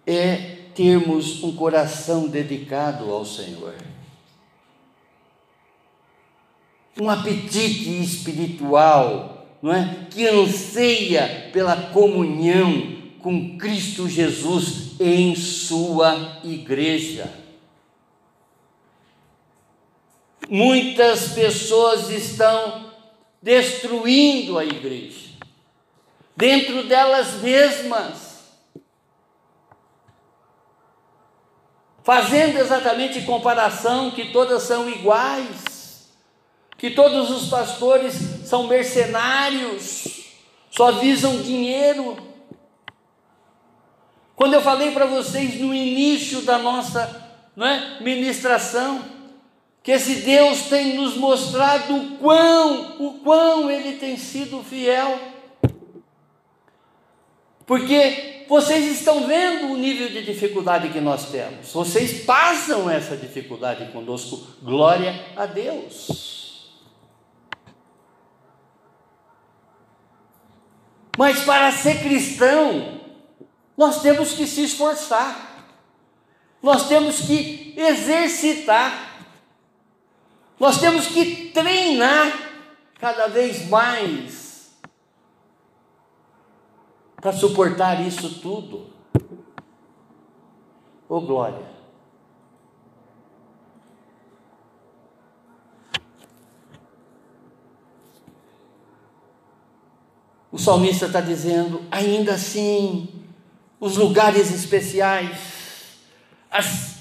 é 0.07 0.57
termos 0.75 1.43
um 1.43 1.55
coração 1.55 2.27
dedicado 2.27 3.11
ao 3.13 3.25
Senhor. 3.25 3.75
Um 6.99 7.11
apetite 7.11 8.01
espiritual, 8.03 9.47
não 9.63 9.73
é? 9.73 10.07
Que 10.11 10.27
anseia 10.27 11.51
pela 11.53 11.77
comunhão 11.91 12.96
com 13.27 13.59
Cristo 13.59 14.09
Jesus 14.09 15.01
em 15.01 15.35
sua 15.35 16.39
igreja. 16.45 17.29
Muitas 20.49 21.31
pessoas 21.33 22.09
estão 22.09 22.93
destruindo 23.43 24.57
a 24.57 24.65
igreja, 24.65 25.31
dentro 26.37 26.85
delas 26.85 27.43
mesmas, 27.43 28.45
fazendo 32.05 32.61
exatamente 32.61 33.23
comparação 33.23 34.13
que 34.13 34.27
todas 34.27 34.63
são 34.63 34.89
iguais, 34.89 36.13
que 36.79 36.91
todos 36.91 37.29
os 37.29 37.49
pastores 37.49 38.15
são 38.45 38.69
mercenários, 38.69 40.27
só 40.71 40.93
visam 40.93 41.43
dinheiro. 41.43 42.36
Quando 44.37 44.53
eu 44.53 44.61
falei 44.61 44.91
para 44.91 45.07
vocês 45.07 45.59
no 45.59 45.75
início 45.75 46.43
da 46.43 46.59
nossa 46.59 47.25
não 47.57 47.67
é, 47.67 48.01
ministração, 48.03 49.03
que 49.83 49.91
esse 49.91 50.17
Deus 50.17 50.65
tem 50.65 50.95
nos 50.95 51.17
mostrado 51.17 51.97
o 51.97 52.19
quão, 52.19 52.97
o 52.99 53.15
quão 53.21 53.71
Ele 53.71 53.97
tem 53.97 54.19
sido 54.19 54.63
fiel. 54.63 55.19
Porque 57.65 58.45
vocês 58.47 58.85
estão 58.87 59.27
vendo 59.27 59.73
o 59.73 59.77
nível 59.79 60.11
de 60.11 60.23
dificuldade 60.23 60.91
que 60.91 61.01
nós 61.01 61.31
temos. 61.31 61.73
Vocês 61.73 62.25
passam 62.25 62.91
essa 62.91 63.17
dificuldade 63.17 63.91
conosco. 63.91 64.47
Glória 64.63 65.19
a 65.35 65.47
Deus. 65.47 66.71
Mas 71.17 71.43
para 71.45 71.73
ser 71.73 72.03
cristão, 72.03 72.96
nós 73.77 74.01
temos 74.01 74.33
que 74.33 74.47
se 74.47 74.65
esforçar. 74.65 75.67
Nós 76.63 76.89
temos 76.89 77.21
que 77.21 77.75
exercitar. 77.77 79.25
Nós 80.59 80.81
temos 80.81 81.07
que 81.09 81.51
treinar 81.51 82.33
cada 82.99 83.27
vez 83.27 83.69
mais 83.69 84.75
para 87.17 87.33
suportar 87.33 88.01
isso 88.07 88.41
tudo. 88.41 88.87
Ô 91.09 91.17
oh, 91.17 91.21
glória! 91.21 91.77
O 100.51 100.59
salmista 100.59 101.05
está 101.05 101.21
dizendo, 101.21 101.83
ainda 101.91 102.33
assim, 102.33 103.16
os 103.79 103.97
lugares 103.97 104.51
especiais, 104.53 105.39
as 106.51 106.97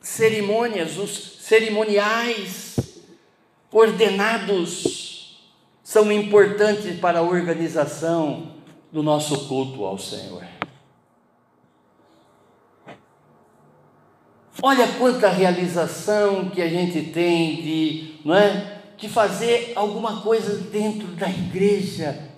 cerimônias, 0.00 0.96
os 0.96 1.38
cerimoniais 1.40 2.76
ordenados 3.70 5.40
são 5.82 6.10
importantes 6.12 6.98
para 7.00 7.18
a 7.18 7.22
organização 7.22 8.52
do 8.92 9.02
nosso 9.02 9.48
culto 9.48 9.84
ao 9.84 9.98
Senhor. 9.98 10.44
Olha 14.62 14.86
quanta 14.98 15.28
realização 15.28 16.48
que 16.50 16.62
a 16.62 16.68
gente 16.68 17.10
tem 17.10 17.56
de, 17.62 18.14
não 18.24 18.34
é, 18.34 18.80
de 18.96 19.08
fazer 19.08 19.72
alguma 19.74 20.20
coisa 20.20 20.56
dentro 20.70 21.08
da 21.08 21.28
igreja, 21.28 22.31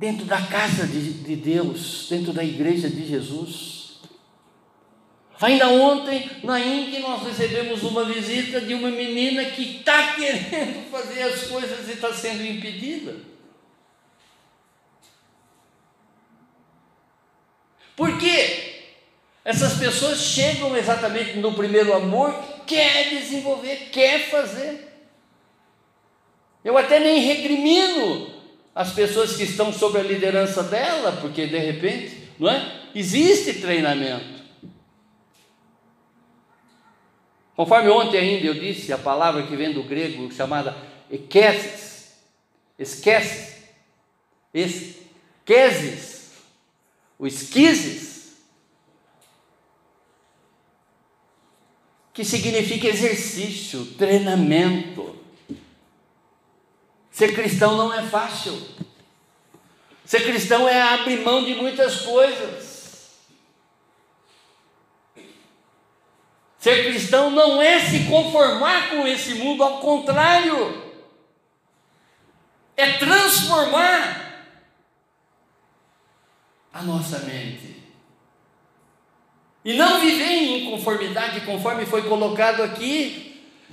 dentro 0.00 0.24
da 0.24 0.40
casa 0.40 0.86
de, 0.86 1.12
de 1.12 1.36
Deus, 1.36 2.06
dentro 2.08 2.32
da 2.32 2.42
igreja 2.42 2.88
de 2.88 3.06
Jesus. 3.06 4.00
Ainda 5.38 5.68
ontem, 5.68 6.30
na 6.42 6.58
INC, 6.58 7.00
nós 7.00 7.22
recebemos 7.22 7.82
uma 7.82 8.06
visita 8.06 8.62
de 8.62 8.72
uma 8.72 8.90
menina 8.90 9.44
que 9.44 9.76
está 9.76 10.14
querendo 10.16 10.90
fazer 10.90 11.22
as 11.22 11.42
coisas 11.42 11.86
e 11.86 11.92
está 11.92 12.14
sendo 12.14 12.42
impedida. 12.42 13.14
Por 17.94 18.16
quê? 18.18 18.84
Essas 19.44 19.74
pessoas 19.74 20.18
chegam 20.18 20.74
exatamente 20.78 21.36
no 21.36 21.52
primeiro 21.52 21.92
amor, 21.92 22.34
quer 22.66 23.10
desenvolver, 23.10 23.90
quer 23.92 24.30
fazer. 24.30 24.88
Eu 26.64 26.78
até 26.78 26.98
nem 26.98 27.20
recrimino 27.20 28.39
as 28.74 28.92
pessoas 28.92 29.36
que 29.36 29.42
estão 29.42 29.72
sob 29.72 29.98
a 29.98 30.02
liderança 30.02 30.62
dela, 30.62 31.12
porque 31.20 31.46
de 31.46 31.58
repente, 31.58 32.28
não 32.38 32.50
é? 32.50 32.80
Existe 32.94 33.60
treinamento. 33.60 34.40
Conforme 37.54 37.90
ontem 37.90 38.18
ainda 38.18 38.46
eu 38.46 38.54
disse, 38.54 38.92
a 38.92 38.98
palavra 38.98 39.46
que 39.46 39.54
vem 39.54 39.72
do 39.72 39.82
grego 39.82 40.32
chamada 40.32 40.74
ekesis, 41.10 42.14
esquece, 42.78 43.64
esqueses, 44.54 46.30
o 47.18 47.26
esquises, 47.26 48.10
que 52.14 52.24
significa 52.24 52.88
exercício, 52.88 53.84
treinamento. 53.98 55.19
Ser 57.20 57.34
cristão 57.34 57.76
não 57.76 57.92
é 57.92 58.02
fácil. 58.02 58.58
Ser 60.06 60.22
cristão 60.22 60.66
é 60.66 60.80
abrir 60.80 61.20
mão 61.20 61.44
de 61.44 61.54
muitas 61.54 62.00
coisas. 62.00 63.10
Ser 66.56 66.86
cristão 66.86 67.30
não 67.30 67.60
é 67.60 67.78
se 67.78 68.04
conformar 68.04 68.88
com 68.88 69.06
esse 69.06 69.34
mundo, 69.34 69.62
ao 69.62 69.80
contrário, 69.80 70.94
é 72.74 72.92
transformar 72.92 74.46
a 76.72 76.80
nossa 76.80 77.18
mente. 77.18 77.84
E 79.62 79.74
não 79.74 80.00
viver 80.00 80.24
em 80.24 80.62
inconformidade, 80.62 81.42
conforme 81.42 81.84
foi 81.84 82.00
colocado 82.08 82.62
aqui, 82.62 83.29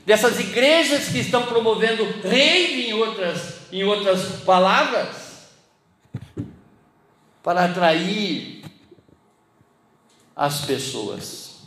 dessas 0.08 0.40
igrejas 0.40 1.10
que 1.10 1.20
estão 1.20 1.46
promovendo 1.46 2.06
rave 2.22 2.88
em 2.88 2.94
outras, 2.94 3.58
em 3.74 3.84
outras 3.84 4.42
palavras, 4.44 5.50
para 7.44 7.66
atrair 7.66 8.64
as 10.34 10.64
pessoas. 10.64 11.58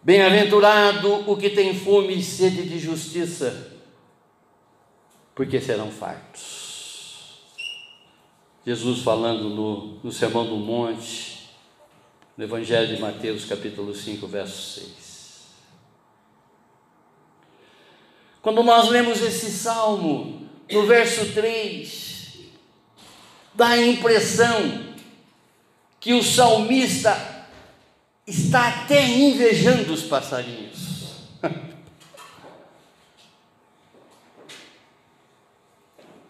Bem-aventurado 0.00 1.28
o 1.28 1.36
que 1.36 1.50
tem 1.50 1.76
fome 1.76 2.16
e 2.16 2.22
sede 2.22 2.68
de 2.68 2.78
justiça 2.78 3.72
porque 5.34 5.60
serão 5.60 5.90
fartos. 5.90 6.63
Jesus 8.66 9.00
falando 9.00 9.50
no, 9.50 9.98
no 10.02 10.10
Sermão 10.10 10.46
do 10.46 10.56
Monte, 10.56 11.50
no 12.36 12.44
Evangelho 12.44 12.94
de 12.94 13.00
Mateus, 13.00 13.44
capítulo 13.44 13.94
5, 13.94 14.26
verso 14.26 14.80
6. 14.80 15.04
Quando 18.40 18.62
nós 18.62 18.88
lemos 18.88 19.22
esse 19.22 19.50
salmo, 19.50 20.48
no 20.70 20.86
verso 20.86 21.32
3, 21.32 22.38
dá 23.54 23.68
a 23.68 23.86
impressão 23.86 24.94
que 26.00 26.12
o 26.14 26.22
salmista 26.22 27.48
está 28.26 28.68
até 28.68 29.06
invejando 29.06 29.92
os 29.92 30.02
passarinhos. 30.02 30.83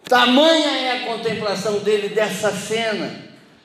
Tamanha 0.07 0.71
é 0.71 0.91
a 0.91 1.05
contemplação 1.05 1.79
dele 1.79 2.09
dessa 2.09 2.51
cena, 2.51 3.11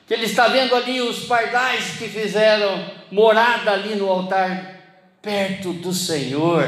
que 0.06 0.14
ele 0.14 0.24
está 0.24 0.48
vendo 0.48 0.74
ali 0.74 1.00
os 1.00 1.26
pardais 1.26 1.98
que 1.98 2.08
fizeram 2.08 2.90
morada 3.10 3.72
ali 3.72 3.94
no 3.94 4.08
altar, 4.08 4.78
perto 5.20 5.72
do 5.74 5.92
Senhor, 5.92 6.66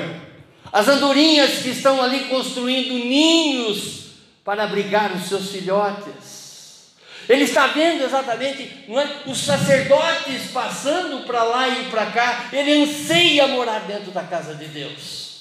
as 0.70 0.88
andorinhas 0.88 1.62
que 1.62 1.70
estão 1.70 2.02
ali 2.02 2.26
construindo 2.26 2.92
ninhos 2.92 4.12
para 4.44 4.64
abrigar 4.64 5.12
os 5.12 5.28
seus 5.28 5.50
filhotes. 5.50 6.92
Ele 7.28 7.44
está 7.44 7.68
vendo 7.68 8.02
exatamente 8.02 8.84
é? 8.88 9.30
os 9.30 9.38
sacerdotes 9.38 10.50
passando 10.52 11.24
para 11.24 11.44
lá 11.44 11.68
e 11.68 11.84
para 11.84 12.06
cá, 12.06 12.48
ele 12.52 12.82
anseia 12.82 13.46
morar 13.48 13.80
dentro 13.80 14.10
da 14.10 14.22
casa 14.22 14.54
de 14.54 14.66
Deus. 14.66 15.31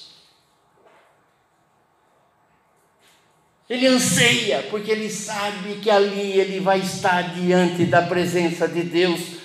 Ele 3.72 3.86
anseia, 3.86 4.66
porque 4.68 4.90
ele 4.90 5.08
sabe 5.08 5.76
que 5.76 5.88
ali 5.88 6.38
ele 6.38 6.60
vai 6.60 6.80
estar 6.80 7.32
diante 7.32 7.86
da 7.86 8.02
presença 8.02 8.68
de 8.68 8.82
Deus 8.82 9.38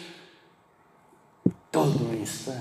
todo 1.71 2.13
instante. 2.13 2.59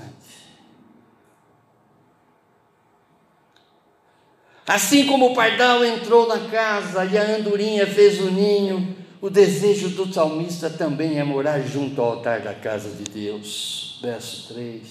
Assim 4.65 5.07
como 5.07 5.31
o 5.31 5.35
pardal 5.35 5.83
entrou 5.83 6.25
na 6.25 6.47
casa 6.47 7.03
e 7.03 7.17
a 7.17 7.35
andorinha 7.35 7.85
fez 7.85 8.21
o 8.21 8.31
ninho, 8.31 8.95
o 9.19 9.29
desejo 9.29 9.89
do 9.89 10.13
salmista 10.13 10.69
também 10.69 11.19
é 11.19 11.23
morar 11.25 11.59
junto 11.59 12.01
ao 12.01 12.13
altar 12.13 12.39
da 12.39 12.53
casa 12.53 12.91
de 12.91 13.03
Deus. 13.03 13.99
Verso 14.01 14.53
3. 14.53 14.87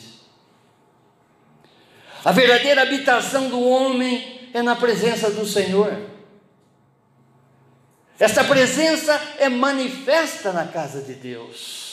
A 2.22 2.32
verdadeira 2.32 2.82
habitação 2.82 3.48
do 3.48 3.66
homem 3.66 4.50
é 4.52 4.60
na 4.60 4.76
presença 4.76 5.30
do 5.30 5.46
Senhor. 5.46 6.14
Esta 8.18 8.42
presença 8.44 9.12
é 9.38 9.48
manifesta 9.48 10.52
na 10.52 10.66
casa 10.66 11.02
de 11.02 11.14
Deus. 11.14 11.86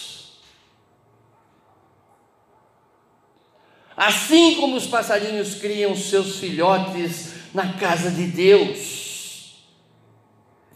Assim 3.95 4.55
como 4.55 4.75
os 4.75 4.87
passarinhos 4.87 5.55
criam 5.55 5.95
seus 5.95 6.37
filhotes 6.39 7.33
na 7.53 7.73
casa 7.73 8.09
de 8.09 8.25
Deus. 8.27 9.03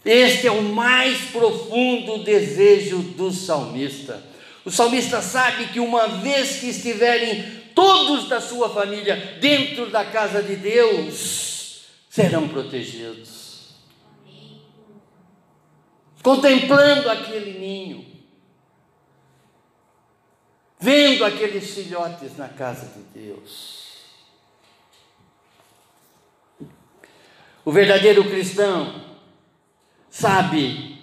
Este 0.04 0.46
é 0.46 0.50
o 0.50 0.62
mais 0.62 1.18
profundo 1.32 2.22
desejo 2.22 2.98
do 2.98 3.32
salmista. 3.32 4.22
O 4.64 4.70
salmista 4.70 5.20
sabe 5.20 5.68
que 5.68 5.80
uma 5.80 6.06
vez 6.08 6.60
que 6.60 6.68
estiverem 6.68 7.58
todos 7.74 8.28
da 8.28 8.40
sua 8.40 8.68
família 8.68 9.38
dentro 9.40 9.90
da 9.90 10.04
casa 10.04 10.42
de 10.42 10.56
Deus, 10.56 11.82
serão 12.08 12.48
protegidos. 12.48 13.47
Contemplando 16.28 17.08
aquele 17.08 17.58
ninho, 17.58 18.04
vendo 20.78 21.24
aqueles 21.24 21.74
filhotes 21.74 22.36
na 22.36 22.48
casa 22.48 22.92
de 22.92 23.00
Deus. 23.18 23.94
O 27.64 27.72
verdadeiro 27.72 28.22
cristão 28.24 29.02
sabe 30.10 30.98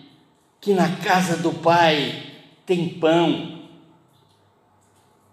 que 0.61 0.75
na 0.75 0.97
casa 0.97 1.37
do 1.37 1.53
Pai 1.53 2.43
tem 2.63 2.87
pão, 2.87 3.67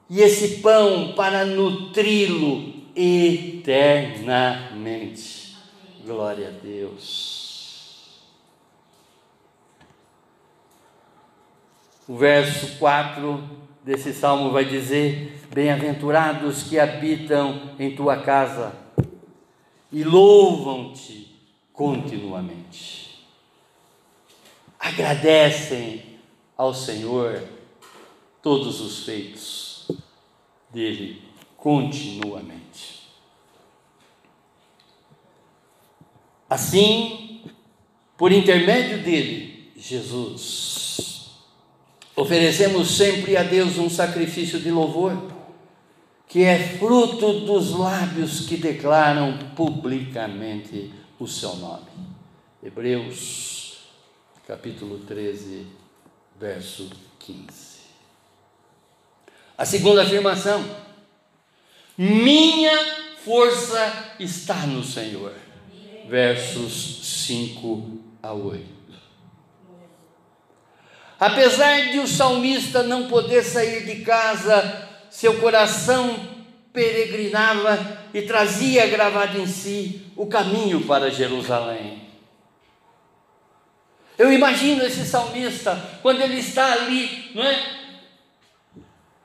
e 0.09 0.22
esse 0.22 0.62
pão 0.62 1.12
para 1.12 1.45
nutri-lo 1.45 2.88
eternamente. 2.97 5.55
Glória 6.03 6.49
a 6.49 6.53
Deus. 6.53 7.41
O 12.12 12.14
verso 12.14 12.76
4 12.78 13.42
desse 13.82 14.12
salmo 14.12 14.50
vai 14.50 14.66
dizer: 14.66 15.40
Bem-aventurados 15.48 16.62
que 16.64 16.78
habitam 16.78 17.70
em 17.78 17.96
tua 17.96 18.18
casa 18.18 18.70
e 19.90 20.04
louvam-te 20.04 21.34
continuamente. 21.72 23.24
Agradecem 24.78 26.18
ao 26.54 26.74
Senhor 26.74 27.48
todos 28.42 28.82
os 28.82 29.06
feitos 29.06 29.90
dele 30.70 31.22
continuamente. 31.56 33.08
Assim, 36.50 37.42
por 38.18 38.30
intermédio 38.30 39.02
dele, 39.02 39.72
Jesus, 39.74 41.11
oferecemos 42.14 42.96
sempre 42.96 43.36
a 43.36 43.42
Deus 43.42 43.78
um 43.78 43.88
sacrifício 43.88 44.60
de 44.60 44.70
louvor 44.70 45.32
que 46.32 46.44
é 46.44 46.58
fruto 46.78 47.40
dos 47.40 47.72
lábios 47.72 48.46
que 48.46 48.56
declaram 48.56 49.38
publicamente 49.54 50.90
o 51.18 51.26
seu 51.26 51.54
nome. 51.56 51.90
Hebreus, 52.62 53.80
capítulo 54.46 55.00
13, 55.00 55.66
verso 56.40 56.88
15. 57.18 57.82
A 59.58 59.66
segunda 59.66 60.04
afirmação: 60.04 60.64
minha 61.98 62.78
força 63.22 64.14
está 64.18 64.66
no 64.66 64.82
Senhor. 64.82 65.34
Versos 66.08 67.26
5 67.26 68.00
a 68.22 68.32
8. 68.32 68.82
Apesar 71.22 71.92
de 71.92 72.00
o 72.00 72.08
salmista 72.08 72.82
não 72.82 73.06
poder 73.06 73.44
sair 73.44 73.86
de 73.86 74.02
casa 74.02 74.88
seu 75.08 75.38
coração 75.38 76.18
peregrinava 76.72 77.78
e 78.12 78.22
trazia 78.22 78.88
gravado 78.88 79.38
em 79.38 79.46
si 79.46 80.02
o 80.16 80.26
caminho 80.26 80.80
para 80.84 81.12
Jerusalém. 81.12 82.08
Eu 84.18 84.32
imagino 84.32 84.82
esse 84.82 85.06
salmista, 85.06 85.80
quando 86.02 86.22
ele 86.22 86.40
está 86.40 86.72
ali, 86.72 87.30
não 87.36 87.44
é? 87.44 87.66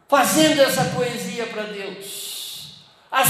Fazendo 0.08 0.62
essa 0.62 0.86
poesia 0.86 1.48
para 1.48 1.64
Deus. 1.64 2.76
As 3.10 3.28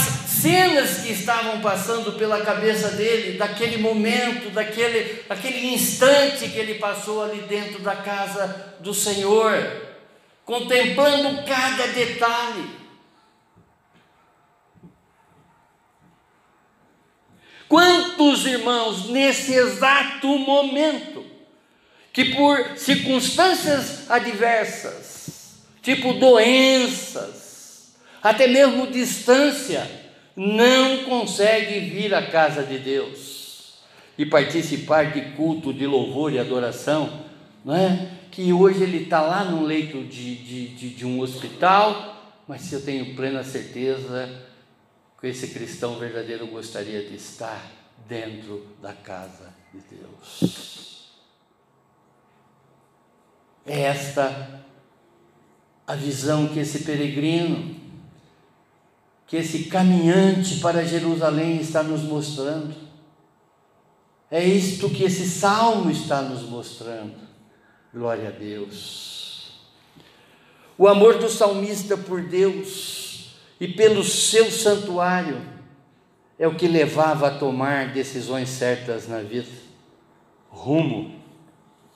cenas 0.48 1.02
que 1.02 1.12
estavam 1.12 1.60
passando 1.60 2.12
pela 2.12 2.40
cabeça 2.40 2.92
dele, 2.92 3.36
daquele 3.36 3.76
momento, 3.76 4.48
daquele, 4.50 5.22
daquele 5.28 5.74
instante 5.74 6.48
que 6.48 6.58
ele 6.58 6.76
passou 6.76 7.22
ali 7.22 7.42
dentro 7.42 7.80
da 7.80 7.96
casa 7.96 8.76
do 8.80 8.94
Senhor 8.94 9.88
contemplando 10.46 11.44
cada 11.44 11.88
detalhe. 11.88 12.70
Quantos 17.68 18.46
irmãos 18.46 19.10
nesse 19.10 19.52
exato 19.52 20.26
momento, 20.38 21.22
que 22.14 22.34
por 22.34 22.78
circunstâncias 22.78 24.10
adversas, 24.10 25.60
tipo 25.82 26.14
doenças, 26.14 27.94
até 28.22 28.46
mesmo 28.46 28.86
distância, 28.86 30.07
não 30.38 31.02
consegue 31.02 31.80
vir 31.80 32.14
à 32.14 32.24
casa 32.24 32.62
de 32.62 32.78
Deus 32.78 33.78
e 34.16 34.24
participar 34.24 35.12
de 35.12 35.32
culto 35.32 35.72
de 35.72 35.84
louvor 35.84 36.32
e 36.32 36.38
adoração, 36.38 37.24
não 37.64 37.74
é? 37.74 38.12
que 38.30 38.52
hoje 38.52 38.84
ele 38.84 39.02
está 39.02 39.20
lá 39.20 39.44
no 39.44 39.64
leito 39.64 40.04
de, 40.04 40.36
de, 40.36 40.68
de, 40.68 40.90
de 40.90 41.04
um 41.04 41.18
hospital, 41.20 42.38
mas 42.46 42.72
eu 42.72 42.84
tenho 42.84 43.16
plena 43.16 43.42
certeza 43.42 44.46
que 45.20 45.26
esse 45.26 45.48
cristão 45.48 45.98
verdadeiro 45.98 46.46
gostaria 46.46 47.04
de 47.04 47.16
estar 47.16 47.60
dentro 48.06 48.64
da 48.80 48.92
casa 48.92 49.52
de 49.74 49.80
Deus. 49.96 51.10
É 53.66 53.80
esta 53.80 54.62
a 55.84 55.96
visão 55.96 56.46
que 56.46 56.60
esse 56.60 56.84
peregrino, 56.84 57.74
que 59.28 59.36
esse 59.36 59.64
caminhante 59.64 60.58
para 60.58 60.84
Jerusalém 60.84 61.60
está 61.60 61.82
nos 61.82 62.02
mostrando. 62.02 62.74
É 64.30 64.42
isto 64.42 64.88
que 64.88 65.04
esse 65.04 65.28
salmo 65.28 65.90
está 65.90 66.22
nos 66.22 66.42
mostrando. 66.42 67.14
Glória 67.92 68.28
a 68.28 68.32
Deus. 68.32 69.52
O 70.78 70.88
amor 70.88 71.18
do 71.18 71.28
salmista 71.28 71.96
por 71.96 72.22
Deus 72.22 73.36
e 73.60 73.68
pelo 73.68 74.02
seu 74.02 74.50
santuário 74.50 75.42
é 76.38 76.46
o 76.46 76.54
que 76.54 76.66
levava 76.66 77.28
a 77.28 77.38
tomar 77.38 77.92
decisões 77.92 78.48
certas 78.48 79.08
na 79.08 79.20
vida, 79.20 79.50
rumo 80.48 81.20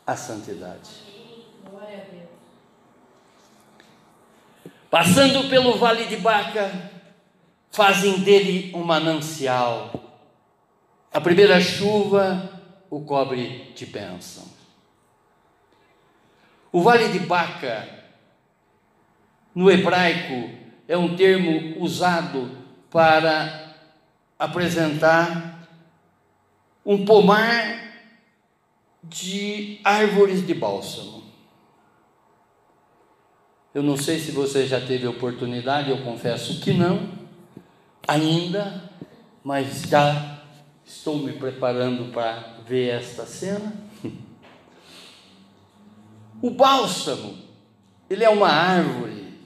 à 0.06 0.16
santidade. 0.16 0.90
Passando 4.90 5.48
pelo 5.48 5.78
vale 5.78 6.04
de 6.04 6.16
Baca, 6.16 6.91
fazem 7.72 8.20
dele 8.20 8.70
um 8.74 8.84
manancial. 8.84 9.90
A 11.12 11.20
primeira 11.20 11.60
chuva 11.60 12.60
o 12.90 13.00
cobre 13.00 13.72
de 13.74 13.86
bênção. 13.86 14.44
O 16.70 16.82
Vale 16.82 17.08
de 17.08 17.20
Baca, 17.20 17.88
no 19.54 19.70
hebraico, 19.70 20.50
é 20.86 20.96
um 20.96 21.16
termo 21.16 21.82
usado 21.82 22.50
para 22.90 23.74
apresentar 24.38 25.66
um 26.84 27.04
pomar 27.04 27.80
de 29.02 29.80
árvores 29.82 30.46
de 30.46 30.52
bálsamo. 30.52 31.22
Eu 33.74 33.82
não 33.82 33.96
sei 33.96 34.18
se 34.18 34.30
você 34.32 34.66
já 34.66 34.80
teve 34.80 35.06
oportunidade, 35.06 35.90
eu 35.90 36.02
confesso 36.02 36.60
que 36.60 36.74
não, 36.74 37.21
ainda, 38.06 38.90
mas 39.44 39.82
já 39.82 40.42
estou 40.84 41.18
me 41.18 41.32
preparando 41.32 42.12
para 42.12 42.56
ver 42.66 43.00
esta 43.00 43.26
cena. 43.26 43.72
O 46.40 46.50
bálsamo, 46.50 47.38
ele 48.10 48.24
é 48.24 48.28
uma 48.28 48.48
árvore 48.48 49.38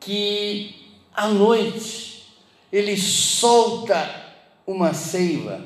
que 0.00 0.74
à 1.14 1.28
noite 1.28 2.26
ele 2.72 2.96
solta 2.96 4.26
uma 4.66 4.94
seiva 4.94 5.62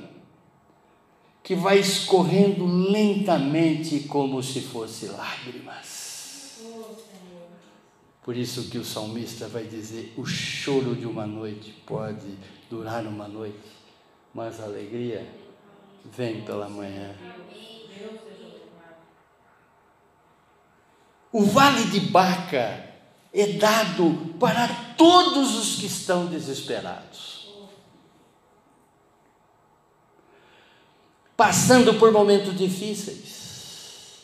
que 1.42 1.54
vai 1.54 1.78
escorrendo 1.78 2.64
lentamente 2.66 4.00
como 4.00 4.42
se 4.42 4.60
fosse 4.60 5.06
lágrimas. 5.06 6.01
Por 8.22 8.36
isso 8.36 8.70
que 8.70 8.78
o 8.78 8.84
salmista 8.84 9.48
vai 9.48 9.64
dizer: 9.64 10.14
o 10.16 10.24
choro 10.24 10.94
de 10.94 11.06
uma 11.06 11.26
noite 11.26 11.72
pode 11.84 12.38
durar 12.70 13.04
uma 13.04 13.26
noite, 13.26 13.58
mas 14.32 14.60
a 14.60 14.64
alegria 14.64 15.28
vem 16.04 16.42
pela 16.42 16.68
manhã. 16.68 17.14
O 21.32 21.44
vale 21.44 21.84
de 21.86 21.98
Baca 21.98 22.92
é 23.32 23.46
dado 23.54 24.36
para 24.38 24.68
todos 24.96 25.56
os 25.56 25.80
que 25.80 25.86
estão 25.86 26.26
desesperados. 26.26 27.50
Passando 31.34 31.94
por 31.94 32.12
momentos 32.12 32.56
difíceis, 32.56 34.20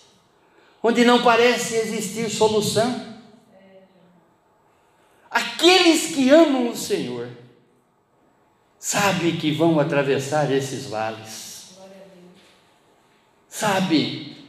onde 0.83 1.05
não 1.05 1.23
parece 1.23 1.75
existir 1.75 2.31
solução. 2.31 3.08
Aqueles 5.31 6.15
que 6.15 6.31
amam 6.31 6.71
o 6.71 6.77
Senhor 6.77 7.29
sabe 8.79 9.37
que 9.37 9.53
vão 9.53 9.79
atravessar 9.79 10.51
esses 10.51 10.87
vales. 10.87 11.79
Sabe 13.49 14.47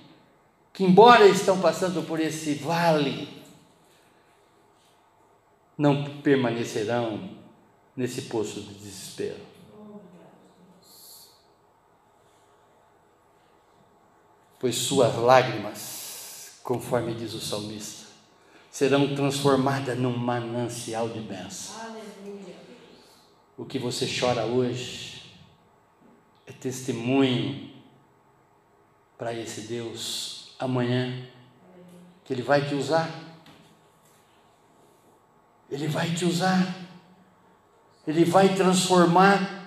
que, 0.71 0.83
embora 0.83 1.27
estão 1.27 1.59
passando 1.59 2.05
por 2.05 2.19
esse 2.19 2.53
vale, 2.55 3.27
não 5.77 6.21
permanecerão 6.21 7.37
nesse 7.95 8.23
poço 8.23 8.61
de 8.61 8.73
desespero. 8.75 9.49
Pois 14.59 14.75
suas 14.75 15.15
lágrimas, 15.15 16.59
conforme 16.63 17.15
diz 17.15 17.33
o 17.33 17.39
salmista, 17.39 17.98
serão 18.71 19.15
transformadas 19.15 19.97
num 19.97 20.15
manancial 20.15 21.09
de 21.09 21.19
bênção. 21.19 21.75
O 23.57 23.65
que 23.65 23.77
você 23.77 24.07
chora 24.07 24.45
hoje 24.45 25.33
é 26.47 26.51
testemunho 26.51 27.69
para 29.17 29.33
esse 29.33 29.61
Deus 29.61 30.55
amanhã, 30.57 31.27
que 32.23 32.33
Ele 32.33 32.41
vai 32.41 32.67
te 32.67 32.75
usar. 32.75 33.09
Ele 35.69 35.87
vai 35.87 36.13
te 36.13 36.25
usar. 36.25 36.75
Ele 38.07 38.23
vai 38.23 38.55
transformar 38.55 39.59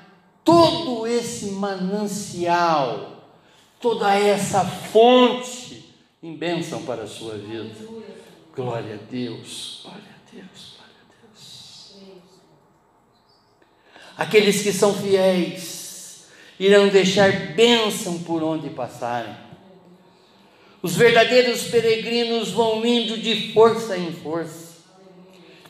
todo 0.43 1.07
esse 1.07 1.51
manancial, 1.53 3.29
toda 3.81 4.13
essa 4.15 4.65
fonte 4.65 5.95
em 6.23 6.37
bênção 6.37 6.83
para 6.85 7.03
a 7.03 7.07
sua 7.07 7.37
vida. 7.37 8.12
Glória 8.55 8.95
a 8.95 9.11
Deus, 9.11 9.81
glória 9.83 10.03
a 10.03 10.31
Deus, 10.31 10.77
glória 10.77 10.97
a 11.01 11.27
Deus. 11.27 12.33
Aqueles 14.17 14.63
que 14.63 14.73
são 14.73 14.95
fiéis 14.95 16.27
irão 16.59 16.89
deixar 16.89 17.55
bênção 17.55 18.23
por 18.23 18.43
onde 18.43 18.69
passarem. 18.69 19.35
Os 20.83 20.97
verdadeiros 20.97 21.65
peregrinos 21.65 22.51
vão 22.51 22.85
indo 22.85 23.17
de 23.17 23.53
força 23.53 23.97
em 23.97 24.13
força 24.13 24.73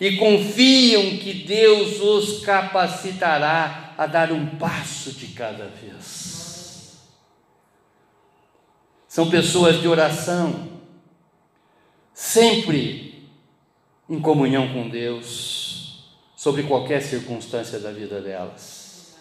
e 0.01 0.17
confiam 0.17 1.19
que 1.19 1.33
Deus 1.33 2.01
os 2.01 2.45
capacitará 2.45 3.95
a 3.97 4.07
dar 4.07 4.33
um 4.33 4.57
passo 4.57 5.13
de 5.13 5.29
cada 5.29 5.67
vez. 5.67 6.99
São 9.07 9.31
pessoas 9.31 9.81
de 9.81 9.87
oração, 9.87 10.72
sempre 12.13 13.29
em 14.09 14.21
comunhão 14.21 14.73
com 14.73 14.89
Deus, 14.89 16.05
sobre 16.37 16.65
qualquer 16.65 17.01
circunstância 17.01 17.79
da 17.79 17.91
vida 17.93 18.21
delas. 18.21 19.17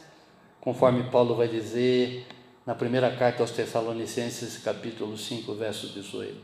Conforme 0.59 1.03
Paulo 1.09 1.35
vai 1.35 1.47
dizer 1.47 2.25
na 2.65 2.75
primeira 2.75 3.15
carta 3.15 3.43
aos 3.43 3.51
Tessalonicenses, 3.51 4.57
capítulo 4.57 5.17
5, 5.17 5.53
verso 5.55 5.87
18: 5.89 6.35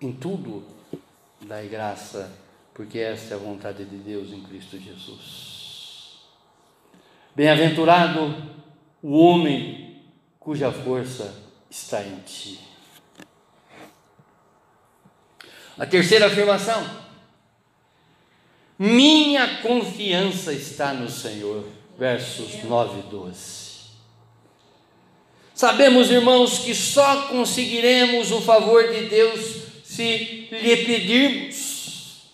Em 0.00 0.12
tudo 0.12 0.62
dai 1.40 1.68
graça, 1.68 2.30
porque 2.74 2.98
esta 2.98 3.34
é 3.34 3.36
a 3.36 3.40
vontade 3.40 3.84
de 3.84 3.96
Deus 3.96 4.30
em 4.30 4.42
Cristo 4.42 4.78
Jesus. 4.78 6.20
Bem-aventurado 7.34 8.34
o 9.02 9.16
homem 9.18 10.02
cuja 10.38 10.70
força 10.70 11.34
está 11.70 12.02
em 12.02 12.16
ti. 12.20 12.69
A 15.80 15.86
terceira 15.86 16.26
afirmação: 16.26 16.86
Minha 18.78 19.62
confiança 19.62 20.52
está 20.52 20.92
no 20.92 21.08
Senhor. 21.08 21.64
Versos 21.98 22.62
9 22.64 23.00
e 23.00 23.02
12. 23.10 23.60
Sabemos, 25.54 26.10
irmãos, 26.10 26.58
que 26.58 26.74
só 26.74 27.28
conseguiremos 27.28 28.30
o 28.30 28.40
favor 28.42 28.88
de 28.88 29.06
Deus 29.06 29.40
se 29.82 30.48
lhe 30.50 30.84
pedirmos. 30.84 32.30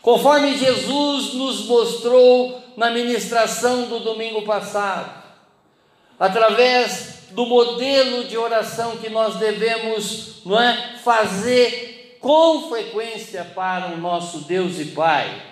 Conforme 0.00 0.56
Jesus 0.56 1.34
nos 1.34 1.66
mostrou 1.66 2.60
na 2.76 2.90
ministração 2.90 3.86
do 3.88 4.00
domingo 4.00 4.42
passado, 4.42 5.22
através 6.18 7.28
do 7.30 7.46
modelo 7.46 8.24
de 8.24 8.36
oração 8.36 8.96
que 8.96 9.08
nós 9.08 9.36
devemos 9.36 10.42
não 10.44 10.60
é, 10.60 10.98
fazer 11.04 11.91
com 12.22 12.68
frequência 12.68 13.44
para 13.52 13.88
o 13.88 13.96
nosso 13.98 14.42
Deus 14.42 14.78
e 14.78 14.86
Pai. 14.86 15.42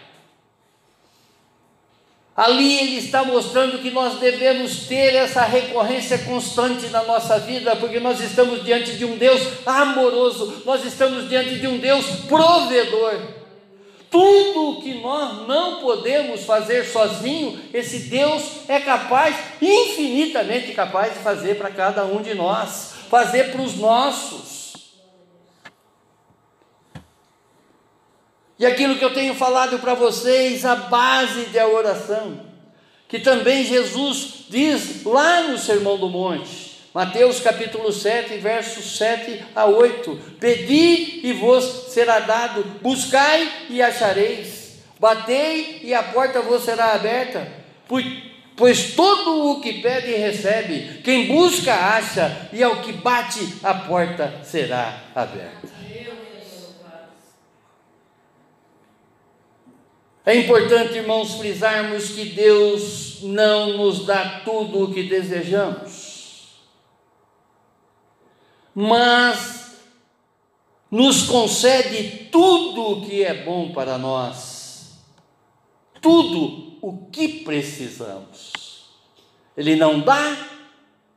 Ali 2.37 2.79
ele 2.79 2.97
está 2.97 3.25
mostrando 3.25 3.81
que 3.81 3.91
nós 3.91 4.18
devemos 4.21 4.87
ter 4.87 5.14
essa 5.14 5.43
recorrência 5.43 6.16
constante 6.18 6.87
na 6.87 7.03
nossa 7.03 7.41
vida, 7.41 7.75
porque 7.77 7.99
nós 7.99 8.21
estamos 8.21 8.64
diante 8.64 8.97
de 8.97 9.05
um 9.05 9.18
Deus 9.18 9.43
amoroso, 9.66 10.62
nós 10.64 10.85
estamos 10.85 11.29
diante 11.29 11.59
de 11.59 11.66
um 11.66 11.77
Deus 11.77 12.07
provedor. 12.29 13.21
Tudo 14.09 14.71
o 14.71 14.83
que 14.83 14.95
nós 14.95 15.47
não 15.47 15.81
podemos 15.81 16.45
fazer 16.45 16.85
sozinho, 16.85 17.61
esse 17.75 18.09
Deus 18.09 18.43
é 18.68 18.79
capaz, 18.81 19.37
infinitamente 19.61 20.73
capaz 20.73 21.12
de 21.14 21.18
fazer 21.18 21.57
para 21.57 21.71
cada 21.71 22.05
um 22.05 22.23
de 22.23 22.33
nós, 22.33 22.95
fazer 23.11 23.51
para 23.51 23.61
os 23.61 23.77
nossos. 23.77 24.59
E 28.61 28.66
aquilo 28.66 28.96
que 28.96 29.04
eu 29.04 29.14
tenho 29.14 29.34
falado 29.34 29.78
para 29.78 29.94
vocês, 29.94 30.66
a 30.66 30.76
base 30.76 31.46
da 31.46 31.66
oração, 31.66 32.40
que 33.08 33.18
também 33.18 33.64
Jesus 33.64 34.44
diz 34.50 35.02
lá 35.02 35.44
no 35.44 35.56
Sermão 35.56 35.96
do 35.96 36.11
Monte, 36.11 36.78
Mateus 36.92 37.40
capítulo 37.40 37.90
7, 37.90 38.36
versos 38.36 38.98
7 38.98 39.42
a 39.56 39.64
8: 39.64 40.14
Pedi 40.38 41.20
e 41.26 41.32
vos 41.32 41.86
será 41.88 42.18
dado, 42.18 42.62
buscai 42.82 43.50
e 43.70 43.80
achareis, 43.80 44.82
batei 44.98 45.80
e 45.82 45.94
a 45.94 46.02
porta 46.02 46.42
vos 46.42 46.62
será 46.62 46.92
aberta, 46.92 47.50
pois, 47.88 48.92
todo 48.94 49.52
o 49.52 49.61
que 49.62 49.80
pede 49.80 50.12
recebe, 50.12 51.00
quem 51.02 51.28
busca 51.28 51.72
acha, 51.72 52.50
e 52.52 52.62
ao 52.62 52.82
que 52.82 52.92
bate 52.92 53.54
a 53.62 53.72
porta 53.72 54.40
será 54.44 55.00
aberta. 55.14 55.59
É 60.31 60.37
importante, 60.37 60.97
irmãos, 60.97 61.35
frisarmos 61.35 62.11
que 62.11 62.26
Deus 62.26 63.20
não 63.22 63.76
nos 63.76 64.07
dá 64.07 64.43
tudo 64.45 64.85
o 64.85 64.95
que 64.95 65.03
desejamos, 65.03 66.61
mas 68.72 69.76
nos 70.89 71.24
concede 71.24 72.28
tudo 72.31 72.93
o 72.93 73.03
que 73.05 73.24
é 73.24 73.43
bom 73.43 73.72
para 73.72 73.99
nós, 73.99 75.01
tudo 76.01 76.78
o 76.81 77.11
que 77.11 77.43
precisamos. 77.43 78.53
Ele 79.57 79.74
não 79.74 79.99
dá 79.99 80.47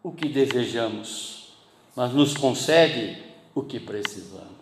o 0.01 0.11
que 0.11 0.27
desejamos, 0.27 1.53
mas 1.95 2.11
nos 2.13 2.35
concede 2.35 3.21
o 3.53 3.61
que 3.61 3.79
precisamos. 3.79 4.52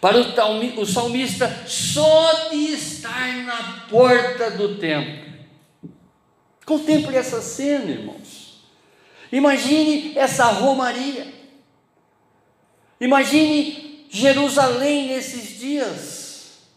Para 0.00 0.18
o 0.18 0.86
salmista, 0.86 1.66
só 1.66 2.48
de 2.48 2.72
estar 2.72 3.36
na 3.44 3.86
porta 3.90 4.50
do 4.50 4.78
templo. 4.78 5.30
Contemple 6.64 7.16
essa 7.16 7.42
cena, 7.42 7.90
irmãos. 7.90 8.62
Imagine 9.30 10.16
essa 10.16 10.46
romaria. 10.46 11.32
Imagine 12.98 14.06
Jerusalém 14.08 15.08
nesses 15.08 15.58
dias. 15.58 16.68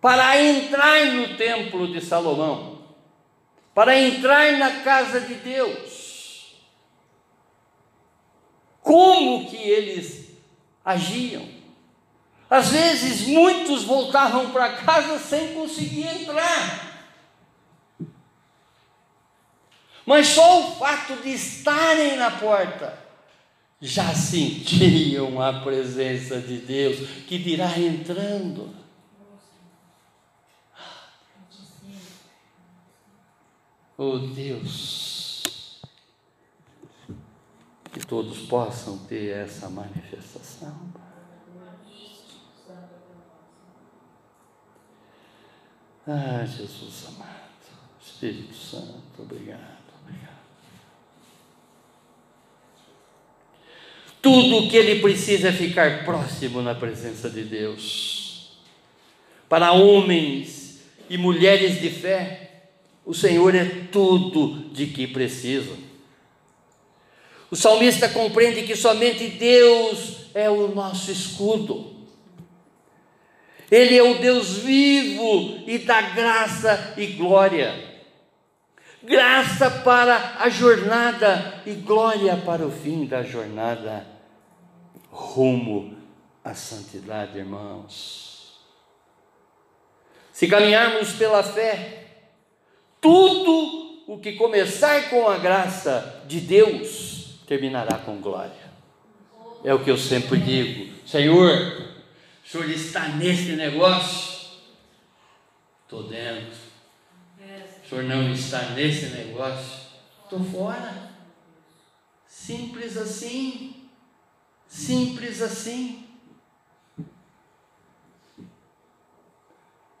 Para 0.00 0.40
entrar 0.40 1.06
no 1.06 1.36
templo 1.36 1.92
de 1.92 2.00
Salomão, 2.00 2.80
para 3.74 3.98
entrar 3.98 4.52
na 4.56 4.82
casa 4.82 5.20
de 5.20 5.34
Deus. 5.34 6.56
Como 8.80 9.50
que 9.50 9.56
eles 9.56 10.19
agiam. 10.84 11.48
Às 12.48 12.68
vezes, 12.70 13.26
muitos 13.28 13.84
voltavam 13.84 14.50
para 14.50 14.76
casa 14.76 15.18
sem 15.18 15.54
conseguir 15.54 16.06
entrar. 16.06 16.90
Mas 20.04 20.26
só 20.28 20.60
o 20.60 20.76
fato 20.76 21.22
de 21.22 21.30
estarem 21.30 22.16
na 22.16 22.32
porta 22.32 22.98
já 23.80 24.14
sentiam 24.14 25.40
a 25.40 25.60
presença 25.60 26.40
de 26.40 26.58
Deus, 26.58 27.08
que 27.26 27.38
dirá 27.38 27.78
entrando. 27.78 28.74
Oh 33.96 34.18
Deus, 34.18 35.09
que 37.92 38.00
todos 38.06 38.38
possam 38.40 38.98
ter 38.98 39.30
essa 39.30 39.68
manifestação. 39.68 40.92
Ah, 46.06 46.44
Jesus 46.44 47.06
amado, 47.08 47.30
Espírito 48.04 48.54
Santo, 48.54 49.02
obrigado, 49.18 49.60
obrigado. 50.02 50.40
Tudo 54.22 54.58
o 54.58 54.70
que 54.70 54.76
ele 54.76 55.00
precisa 55.00 55.48
é 55.48 55.52
ficar 55.52 56.04
próximo 56.04 56.62
na 56.62 56.74
presença 56.74 57.28
de 57.28 57.44
Deus. 57.44 58.58
Para 59.48 59.72
homens 59.72 60.82
e 61.08 61.18
mulheres 61.18 61.80
de 61.80 61.90
fé, 61.90 62.68
o 63.04 63.14
Senhor 63.14 63.54
é 63.54 63.64
tudo 63.64 64.70
de 64.72 64.86
que 64.86 65.06
precisam. 65.06 65.89
O 67.50 67.56
salmista 67.56 68.08
compreende 68.08 68.62
que 68.62 68.76
somente 68.76 69.26
Deus 69.26 70.26
é 70.34 70.48
o 70.48 70.68
nosso 70.68 71.10
escudo. 71.10 71.96
Ele 73.68 73.96
é 73.96 74.02
o 74.02 74.18
Deus 74.18 74.58
vivo 74.58 75.62
e 75.66 75.78
dá 75.78 76.00
graça 76.00 76.94
e 76.96 77.06
glória. 77.08 77.88
Graça 79.02 79.70
para 79.70 80.36
a 80.38 80.48
jornada 80.48 81.62
e 81.66 81.72
glória 81.72 82.36
para 82.36 82.66
o 82.66 82.70
fim 82.70 83.06
da 83.06 83.22
jornada 83.22 84.06
rumo 85.10 85.96
à 86.44 86.54
santidade, 86.54 87.38
irmãos. 87.38 88.60
Se 90.32 90.46
caminharmos 90.46 91.12
pela 91.12 91.42
fé, 91.42 92.06
tudo 93.00 94.04
o 94.06 94.18
que 94.18 94.32
começar 94.32 95.10
com 95.10 95.28
a 95.28 95.38
graça 95.38 96.22
de 96.26 96.40
Deus 96.40 97.19
terminará 97.50 97.98
com 97.98 98.20
glória. 98.20 98.70
É 99.64 99.74
o 99.74 99.82
que 99.82 99.90
eu 99.90 99.98
sempre 99.98 100.38
digo, 100.38 100.96
Senhor, 101.04 101.50
o 102.44 102.48
Senhor 102.48 102.70
está 102.70 103.08
nesse 103.08 103.56
negócio? 103.56 104.50
Estou 105.82 106.04
dentro. 106.04 106.56
O 107.84 107.88
Senhor 107.88 108.04
não 108.04 108.32
está 108.32 108.70
nesse 108.70 109.06
negócio? 109.06 109.80
Estou 110.22 110.44
fora. 110.44 111.10
Simples 112.24 112.96
assim. 112.96 113.88
Simples 114.68 115.42
assim. 115.42 116.06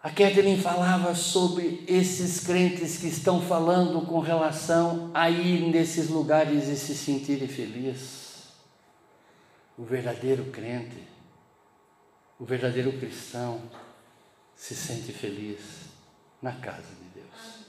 A 0.02 0.10
Kathleen 0.10 0.58
falava 0.60 1.14
sobre 1.14 1.84
esses 1.86 2.40
crentes 2.40 2.96
que 2.96 3.06
estão 3.06 3.42
falando 3.42 4.06
com 4.06 4.18
relação 4.18 5.10
a 5.12 5.28
ir 5.28 5.70
nesses 5.70 6.08
lugares 6.08 6.68
e 6.68 6.76
se 6.76 6.94
sentirem 6.94 7.46
felizes. 7.46 8.30
O 9.76 9.84
verdadeiro 9.84 10.44
crente 10.46 11.10
o 12.40 12.44
verdadeiro 12.46 12.90
cristão 12.94 13.60
se 14.56 14.74
sente 14.74 15.12
feliz 15.12 15.58
na 16.40 16.52
casa 16.52 16.88
de 16.88 17.20
Deus. 17.20 17.66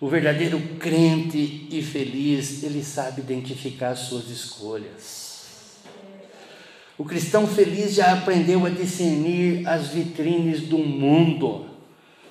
O 0.00 0.08
verdadeiro 0.08 0.58
crente 0.78 1.68
e 1.70 1.82
feliz, 1.82 2.62
ele 2.62 2.82
sabe 2.82 3.20
identificar 3.20 3.90
as 3.90 3.98
suas 4.00 4.30
escolhas. 4.30 5.27
O 6.98 7.04
cristão 7.04 7.46
feliz 7.46 7.94
já 7.94 8.12
aprendeu 8.12 8.66
a 8.66 8.70
discernir 8.70 9.66
as 9.68 9.86
vitrines 9.86 10.62
do 10.62 10.78
mundo, 10.78 11.70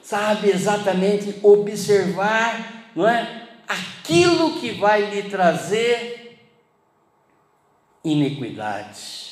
sabe 0.03 0.49
exatamente 0.49 1.39
observar, 1.41 2.91
não 2.93 3.07
é? 3.07 3.47
Aquilo 3.65 4.59
que 4.59 4.71
vai 4.71 5.09
lhe 5.09 5.29
trazer 5.29 6.37
iniquidade 8.03 9.27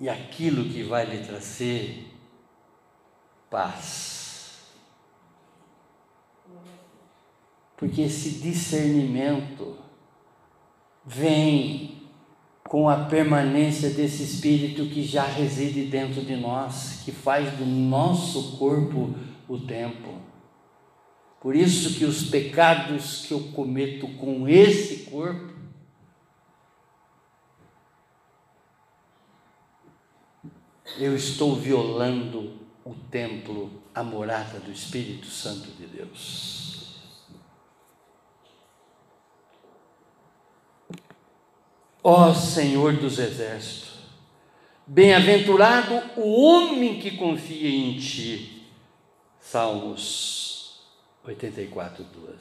e 0.00 0.08
aquilo 0.08 0.64
que 0.64 0.82
vai 0.82 1.06
lhe 1.06 1.24
trazer 1.24 2.12
paz. 3.48 4.72
Porque 7.76 8.02
esse 8.02 8.30
discernimento 8.30 9.78
vem 11.04 11.95
com 12.68 12.88
a 12.88 13.04
permanência 13.04 13.90
desse 13.90 14.22
Espírito 14.22 14.86
que 14.86 15.02
já 15.02 15.24
reside 15.24 15.84
dentro 15.84 16.22
de 16.22 16.36
nós, 16.36 17.02
que 17.04 17.12
faz 17.12 17.52
do 17.56 17.64
nosso 17.64 18.56
corpo 18.56 19.14
o 19.48 19.58
templo. 19.58 20.20
Por 21.40 21.54
isso 21.54 21.96
que 21.98 22.04
os 22.04 22.24
pecados 22.24 23.26
que 23.26 23.32
eu 23.32 23.40
cometo 23.54 24.08
com 24.16 24.48
esse 24.48 25.10
corpo 25.10 25.54
eu 30.98 31.14
estou 31.14 31.54
violando 31.54 32.54
o 32.84 32.94
templo, 33.10 33.82
a 33.94 34.02
morada 34.02 34.58
do 34.60 34.70
Espírito 34.70 35.26
Santo 35.26 35.70
de 35.72 35.86
Deus. 35.86 36.65
Ó 42.08 42.32
Senhor 42.32 42.92
dos 42.92 43.18
Exércitos, 43.18 43.94
bem-aventurado 44.86 46.00
o 46.16 46.40
homem 46.40 47.00
que 47.00 47.16
confia 47.16 47.68
em 47.68 47.98
Ti. 47.98 48.62
Salmos 49.40 50.82
84, 51.24 52.04
12. 52.04 52.36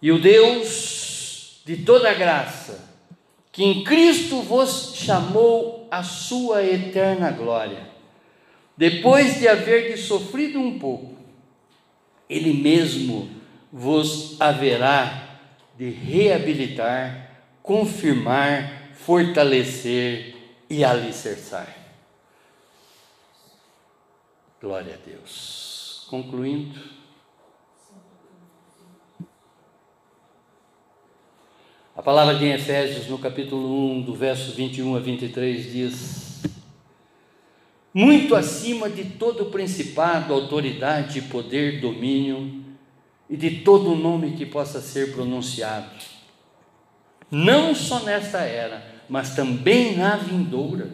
E 0.00 0.10
o 0.10 0.18
Deus 0.18 1.60
de 1.66 1.76
toda 1.76 2.14
graça, 2.14 2.88
que 3.52 3.62
em 3.62 3.84
Cristo 3.84 4.40
vos 4.40 4.94
chamou 4.94 5.86
à 5.90 6.02
sua 6.02 6.64
eterna 6.64 7.30
glória, 7.30 7.86
depois 8.78 9.38
de 9.38 9.46
haver 9.46 9.98
sofrido 9.98 10.58
um 10.58 10.78
pouco, 10.78 11.18
Ele 12.30 12.54
mesmo 12.54 13.30
vos 13.70 14.40
haverá 14.40 15.21
de 15.82 15.90
reabilitar, 15.90 17.42
confirmar, 17.60 18.92
fortalecer 18.94 20.32
e 20.70 20.84
alicerçar. 20.84 21.76
Glória 24.60 24.94
a 24.94 25.10
Deus. 25.10 26.06
Concluindo, 26.08 27.02
A 31.94 32.02
palavra 32.02 32.36
de 32.36 32.46
Efésios, 32.46 33.06
no 33.08 33.18
capítulo 33.18 33.92
1, 33.96 34.02
do 34.02 34.14
verso 34.14 34.52
21 34.52 34.96
a 34.96 34.98
23, 34.98 35.72
diz: 35.72 36.42
Muito 37.92 38.34
acima 38.34 38.88
de 38.88 39.04
todo 39.04 39.50
principado, 39.50 40.32
autoridade, 40.32 41.20
poder, 41.22 41.82
domínio 41.82 42.61
e 43.32 43.36
de 43.38 43.62
todo 43.62 43.96
nome 43.96 44.32
que 44.32 44.44
possa 44.44 44.78
ser 44.78 45.14
pronunciado, 45.14 45.88
não 47.30 47.74
só 47.74 48.00
nesta 48.00 48.40
era, 48.40 48.86
mas 49.08 49.34
também 49.34 49.96
na 49.96 50.16
vindoura. 50.16 50.92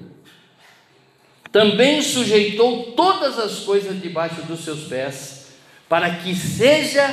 Também 1.50 2.00
sujeitou 2.00 2.92
todas 2.92 3.40
as 3.40 3.64
coisas 3.64 4.00
debaixo 4.00 4.40
dos 4.42 4.60
seus 4.60 4.84
pés, 4.84 5.48
para 5.88 6.14
que 6.14 6.32
seja 6.36 7.12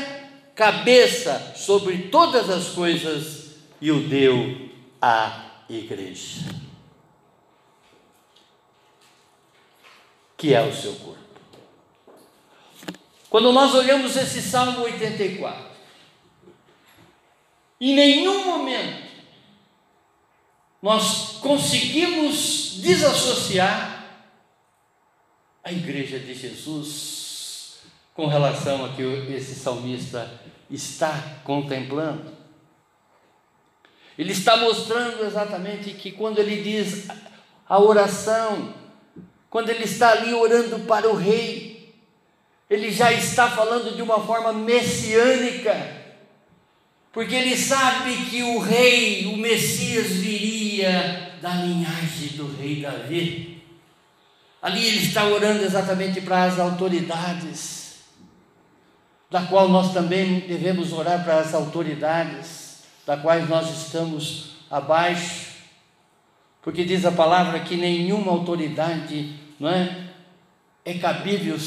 cabeça 0.53 1.53
sobre 1.55 2.09
todas 2.09 2.47
as 2.47 2.67
coisas 2.67 3.55
e 3.81 3.91
o 3.91 4.07
deu 4.07 4.69
à 5.01 5.63
igreja, 5.67 6.41
que 10.37 10.53
é 10.53 10.61
o 10.61 10.71
seu 10.71 10.93
corpo. 10.93 11.24
Quando 13.29 13.51
nós 13.51 13.73
olhamos 13.73 14.15
esse 14.15 14.41
Salmo 14.41 14.81
84, 14.81 15.65
em 17.81 17.93
nenhum 17.93 18.45
momento 18.45 19.05
nós 20.81 21.39
conseguimos 21.41 22.75
desassociar 22.81 24.05
a 25.63 25.71
igreja 25.71 26.19
de 26.19 26.35
Jesus 26.35 27.79
com 28.13 28.27
relação 28.27 28.85
a 28.85 28.89
que 28.89 29.01
esse 29.01 29.55
salmista 29.55 30.31
está 30.69 31.39
contemplando. 31.43 32.31
Ele 34.17 34.31
está 34.31 34.57
mostrando 34.57 35.25
exatamente 35.25 35.93
que 35.95 36.11
quando 36.11 36.37
ele 36.37 36.61
diz 36.61 37.07
a 37.67 37.79
oração, 37.79 38.75
quando 39.49 39.69
ele 39.69 39.83
está 39.85 40.11
ali 40.11 40.33
orando 40.33 40.79
para 40.85 41.09
o 41.09 41.15
rei, 41.15 41.74
ele 42.69 42.91
já 42.91 43.11
está 43.11 43.49
falando 43.49 43.95
de 43.95 44.01
uma 44.01 44.19
forma 44.25 44.51
messiânica, 44.53 46.03
porque 47.11 47.35
ele 47.35 47.55
sabe 47.55 48.15
que 48.29 48.43
o 48.43 48.59
rei, 48.59 49.27
o 49.27 49.37
Messias, 49.37 50.07
viria 50.07 51.37
da 51.41 51.53
linhagem 51.53 52.29
do 52.35 52.55
rei 52.57 52.81
Davi. 52.81 53.63
Ali 54.61 54.85
ele 54.85 55.05
está 55.05 55.25
orando 55.25 55.63
exatamente 55.63 56.19
para 56.21 56.43
as 56.43 56.59
autoridades, 56.59 57.99
da 59.29 59.43
qual 59.43 59.69
nós 59.69 59.93
também 59.93 60.41
devemos 60.41 60.91
orar 60.91 61.23
para 61.23 61.39
as 61.39 61.53
autoridades 61.53 62.65
da 63.05 63.15
qual 63.15 63.39
nós 63.43 63.69
estamos 63.85 64.55
abaixo, 64.69 65.53
Porque 66.61 66.83
diz 66.83 67.05
a 67.05 67.11
palavra 67.11 67.59
que 67.59 67.77
nenhuma 67.77 68.31
autoridade 68.31 69.35
não 69.59 69.69
é, 69.69 70.09
é 70.83 70.95
cabível 70.95 71.59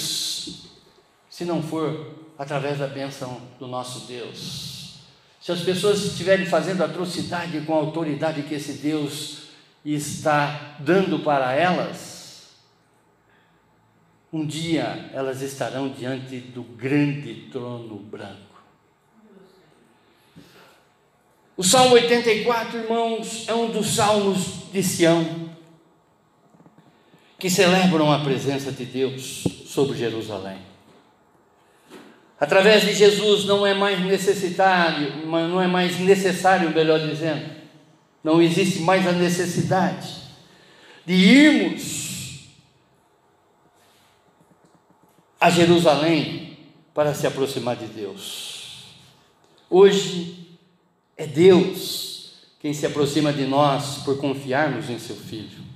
se 1.39 1.45
não 1.45 1.63
for 1.63 2.17
através 2.37 2.79
da 2.79 2.89
bênção 2.89 3.41
do 3.61 3.69
nosso 3.69 4.09
Deus. 4.09 4.97
Se 5.41 5.53
as 5.53 5.61
pessoas 5.61 6.05
estiverem 6.05 6.45
fazendo 6.45 6.83
atrocidade 6.83 7.61
com 7.61 7.75
a 7.75 7.77
autoridade 7.77 8.43
que 8.43 8.55
esse 8.55 8.73
Deus 8.73 9.43
está 9.85 10.75
dando 10.81 11.21
para 11.21 11.55
elas, 11.55 12.49
um 14.33 14.45
dia 14.45 15.11
elas 15.15 15.41
estarão 15.41 15.89
diante 15.91 16.41
do 16.41 16.65
grande 16.65 17.49
trono 17.53 17.95
branco. 17.95 18.61
O 21.57 21.63
Salmo 21.63 21.95
84, 21.95 22.79
irmãos, 22.79 23.47
é 23.47 23.55
um 23.55 23.71
dos 23.71 23.95
salmos 23.95 24.73
de 24.73 24.83
Sião 24.83 25.51
que 27.39 27.49
celebram 27.49 28.11
a 28.11 28.25
presença 28.25 28.73
de 28.73 28.85
Deus 28.85 29.45
sobre 29.69 29.97
Jerusalém. 29.97 30.68
Através 32.41 32.83
de 32.83 32.95
Jesus 32.95 33.45
não 33.45 33.67
é 33.67 33.75
mais 33.75 34.01
necessário, 34.01 35.27
não 35.27 35.61
é 35.61 35.67
mais 35.67 35.99
necessário, 35.99 36.71
melhor 36.71 37.01
dizendo, 37.01 37.45
não 38.23 38.41
existe 38.41 38.81
mais 38.81 39.07
a 39.07 39.13
necessidade 39.13 40.09
de 41.05 41.15
irmos 41.15 42.49
a 45.41 45.51
Jerusalém 45.51 46.59
para 46.95 47.15
se 47.15 47.27
aproximar 47.27 47.77
de 47.77 47.87
Deus. 47.87 48.85
Hoje 49.71 50.59
é 51.17 51.27
Deus 51.27 52.35
quem 52.61 52.75
se 52.75 52.87
aproxima 52.87 53.33
de 53.33 53.47
nós 53.47 54.03
por 54.05 54.19
confiarmos 54.19 54.91
em 54.91 54.99
seu 54.99 55.17
Filho. 55.17 55.68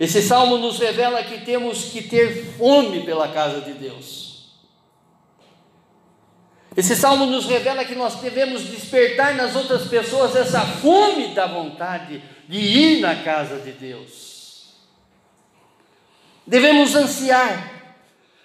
Esse 0.00 0.22
salmo 0.22 0.56
nos 0.56 0.78
revela 0.78 1.22
que 1.22 1.44
temos 1.44 1.84
que 1.84 2.00
ter 2.00 2.56
fome 2.56 3.04
pela 3.04 3.28
casa 3.28 3.60
de 3.60 3.74
Deus. 3.74 4.30
Esse 6.74 6.96
salmo 6.96 7.26
nos 7.26 7.44
revela 7.44 7.84
que 7.84 7.94
nós 7.94 8.14
devemos 8.14 8.62
despertar 8.62 9.34
nas 9.34 9.54
outras 9.54 9.88
pessoas 9.88 10.34
essa 10.34 10.62
fome 10.62 11.34
da 11.34 11.46
vontade 11.46 12.22
de 12.48 12.58
ir 12.58 13.00
na 13.00 13.16
casa 13.16 13.58
de 13.58 13.72
Deus. 13.72 14.70
Devemos 16.46 16.94
ansiar, 16.94 17.92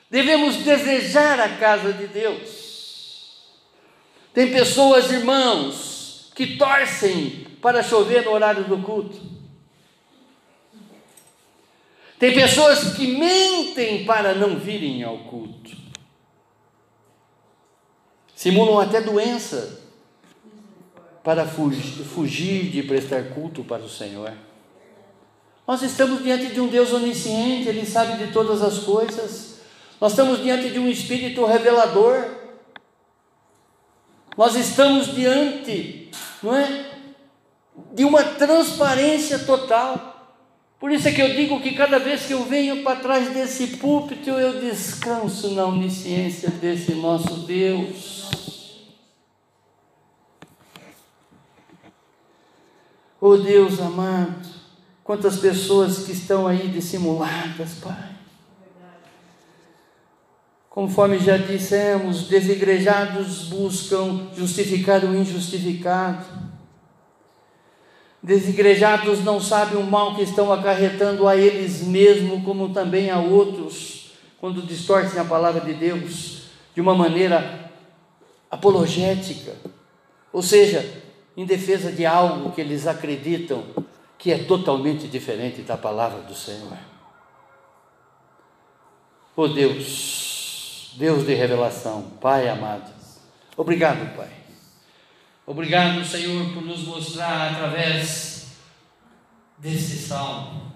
devemos 0.09 0.57
desejar 0.57 1.39
a 1.39 1.55
casa 1.55 1.93
de 1.93 2.07
Deus. 2.07 3.39
Tem 4.33 4.51
pessoas, 4.51 5.09
irmãos, 5.09 6.31
que 6.35 6.57
torcem 6.57 7.47
para 7.61 7.81
chover 7.81 8.25
no 8.25 8.31
horário 8.31 8.65
do 8.65 8.77
culto. 8.79 9.34
Tem 12.17 12.33
pessoas 12.33 12.95
que 12.95 13.07
mentem 13.07 14.05
para 14.05 14.33
não 14.33 14.57
virem 14.57 15.03
ao 15.03 15.17
culto. 15.19 15.71
Simulam 18.35 18.79
até 18.79 19.01
doença 19.01 19.81
para 21.23 21.45
fugir 21.45 22.69
de 22.69 22.83
prestar 22.83 23.33
culto 23.33 23.63
para 23.63 23.81
o 23.81 23.89
Senhor. 23.89 24.31
Nós 25.67 25.81
estamos 25.81 26.21
diante 26.21 26.53
de 26.53 26.61
um 26.61 26.67
Deus 26.67 26.93
onisciente, 26.93 27.67
Ele 27.67 27.85
sabe 27.85 28.23
de 28.23 28.31
todas 28.31 28.61
as 28.61 28.79
coisas. 28.79 29.55
Nós 29.99 30.11
estamos 30.11 30.43
diante 30.43 30.69
de 30.69 30.77
um 30.77 30.87
Espírito 30.87 31.43
revelador. 31.45 32.23
Nós 34.37 34.55
estamos 34.55 35.07
diante, 35.15 36.11
não 36.43 36.55
é? 36.55 36.91
De 37.93 38.05
uma 38.05 38.23
transparência 38.23 39.39
total. 39.39 40.14
Por 40.85 40.91
isso 40.91 41.07
é 41.07 41.11
que 41.11 41.19
eu 41.19 41.33
digo 41.33 41.59
que 41.61 41.73
cada 41.73 41.97
vez 41.97 42.27
que 42.27 42.33
eu 42.33 42.45
venho 42.45 42.83
para 42.83 42.99
trás 42.99 43.33
desse 43.33 43.77
púlpito, 43.77 44.29
eu 44.29 44.61
descanso 44.61 45.55
na 45.55 45.65
onisciência 45.65 46.47
desse 46.51 46.93
nosso 46.93 47.37
Deus. 47.37 48.85
Oh 53.19 53.35
Deus 53.35 53.79
amado, 53.79 54.47
quantas 55.03 55.37
pessoas 55.37 56.05
que 56.05 56.11
estão 56.11 56.45
aí 56.45 56.67
dissimuladas, 56.67 57.79
Pai. 57.81 58.11
Conforme 60.69 61.17
já 61.17 61.35
dissemos, 61.35 62.27
desigrejados 62.27 63.45
buscam 63.45 64.29
justificar 64.37 65.03
o 65.03 65.15
injustificado. 65.15 66.54
Desigrejados 68.25 69.23
não 69.23 69.39
sabem 69.39 69.77
o 69.77 69.83
mal 69.83 70.15
que 70.15 70.23
estão 70.23 70.51
acarretando 70.51 71.27
a 71.27 71.37
eles 71.37 71.83
mesmos, 71.83 72.43
como 72.43 72.73
também 72.73 73.11
a 73.11 73.19
outros, 73.19 74.13
quando 74.41 74.63
distorcem 74.63 75.19
a 75.19 75.23
palavra 75.23 75.61
de 75.61 75.75
Deus 75.75 76.45
de 76.73 76.81
uma 76.81 76.95
maneira 76.95 77.71
apologética, 78.49 79.53
ou 80.33 80.41
seja, 80.41 81.03
em 81.37 81.45
defesa 81.45 81.91
de 81.91 82.03
algo 82.03 82.51
que 82.51 82.61
eles 82.61 82.87
acreditam 82.87 83.63
que 84.17 84.31
é 84.31 84.39
totalmente 84.39 85.07
diferente 85.07 85.61
da 85.61 85.77
palavra 85.77 86.21
do 86.23 86.33
Senhor. 86.33 86.79
Oh 89.35 89.47
Deus, 89.47 90.93
Deus 90.95 91.27
de 91.27 91.35
revelação, 91.35 92.01
Pai 92.19 92.49
amado. 92.49 92.91
Obrigado, 93.55 94.15
Pai. 94.17 94.44
Obrigado, 95.47 96.03
Senhor, 96.03 96.53
por 96.53 96.63
nos 96.63 96.79
mostrar 96.81 97.51
através 97.51 98.47
desse 99.59 99.97
salmo 99.97 100.73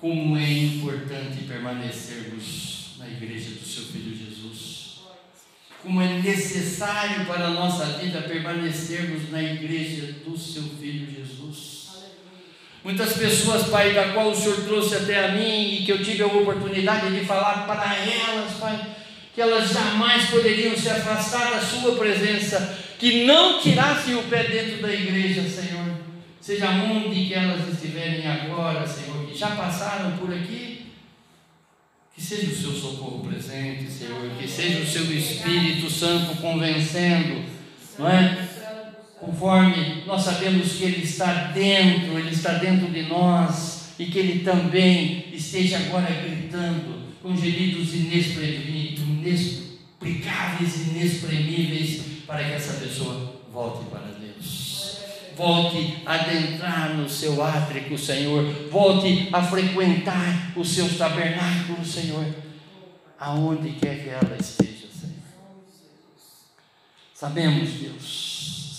como 0.00 0.36
é 0.36 0.50
importante 0.50 1.44
permanecermos 1.44 2.96
na 2.98 3.06
igreja 3.06 3.50
do 3.50 3.64
seu 3.64 3.84
Filho 3.84 4.16
Jesus. 4.16 5.02
Como 5.80 6.02
é 6.02 6.20
necessário 6.20 7.24
para 7.26 7.46
a 7.46 7.50
nossa 7.50 7.84
vida 7.98 8.22
permanecermos 8.22 9.30
na 9.30 9.40
igreja 9.40 10.14
do 10.24 10.36
seu 10.36 10.64
Filho 10.64 11.08
Jesus. 11.08 11.82
Muitas 12.82 13.12
pessoas, 13.12 13.68
Pai, 13.68 13.94
da 13.94 14.12
qual 14.12 14.30
o 14.30 14.34
Senhor 14.34 14.64
trouxe 14.64 14.96
até 14.96 15.26
a 15.26 15.32
mim 15.32 15.74
e 15.74 15.84
que 15.84 15.92
eu 15.92 16.02
tive 16.02 16.24
a 16.24 16.26
oportunidade 16.26 17.16
de 17.16 17.24
falar 17.24 17.64
para 17.68 17.96
elas, 17.96 18.54
Pai, 18.58 18.96
que 19.34 19.40
elas 19.40 19.70
jamais 19.70 20.28
poderiam 20.28 20.76
se 20.76 20.88
afastar 20.88 21.52
da 21.52 21.60
Sua 21.60 21.96
presença, 21.96 22.78
que 22.98 23.24
não 23.24 23.60
tirassem 23.60 24.14
o 24.14 24.22
pé 24.24 24.44
dentro 24.44 24.82
da 24.82 24.92
igreja, 24.92 25.42
Senhor. 25.48 26.02
Seja 26.40 26.70
onde 26.70 27.26
que 27.26 27.34
elas 27.34 27.68
estiverem 27.72 28.26
agora, 28.26 28.86
Senhor, 28.86 29.26
que 29.26 29.36
já 29.36 29.52
passaram 29.52 30.16
por 30.18 30.32
aqui, 30.34 30.86
que 32.14 32.20
seja 32.20 32.52
o 32.52 32.54
seu 32.54 32.72
socorro 32.72 33.26
presente, 33.28 33.90
Senhor, 33.90 34.30
que 34.38 34.46
seja 34.46 34.80
o 34.80 34.86
seu 34.86 35.04
Espírito 35.16 35.88
Santo 35.88 36.36
convencendo, 36.40 37.44
não 37.98 38.08
é? 38.08 38.48
conforme 39.22 40.02
nós 40.04 40.22
sabemos 40.22 40.72
que 40.72 40.84
Ele 40.84 41.04
está 41.04 41.32
dentro, 41.54 42.18
Ele 42.18 42.30
está 42.30 42.54
dentro 42.54 42.90
de 42.90 43.02
nós 43.02 43.92
e 43.96 44.06
que 44.06 44.18
Ele 44.18 44.40
também 44.40 45.26
esteja 45.32 45.78
agora 45.78 46.10
gritando 46.10 47.02
com 47.22 47.36
gemidos 47.36 47.94
inexplicáveis 49.22 50.88
inexprimíveis 50.88 52.02
para 52.26 52.44
que 52.44 52.52
essa 52.52 52.80
pessoa 52.80 53.40
volte 53.52 53.84
para 53.90 54.06
Deus. 54.18 54.98
Volte 55.36 56.02
a 56.04 56.14
adentrar 56.14 56.94
no 56.94 57.08
seu 57.08 57.42
átrio, 57.42 57.96
Senhor. 57.96 58.44
Volte 58.70 59.28
a 59.32 59.42
frequentar 59.42 60.52
os 60.56 60.68
seus 60.68 60.98
tabernáculos, 60.98 61.92
Senhor. 61.92 62.26
Aonde 63.18 63.72
quer 63.72 64.02
que 64.02 64.08
ela 64.08 64.36
esteja, 64.38 64.88
Senhor. 64.92 65.22
Sabemos, 67.14 67.70
Deus 67.70 68.31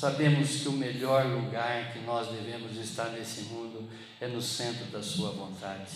Sabemos 0.04 0.58
que 0.58 0.68
o 0.68 0.74
melhor 0.74 1.26
lugar 1.28 1.94
que 1.94 2.00
nós 2.00 2.28
devemos 2.28 2.76
estar 2.76 3.06
nesse 3.12 3.44
mundo 3.44 3.88
é 4.20 4.28
no 4.28 4.42
centro 4.42 4.84
da 4.88 5.02
Sua 5.02 5.32
vontade. 5.32 5.94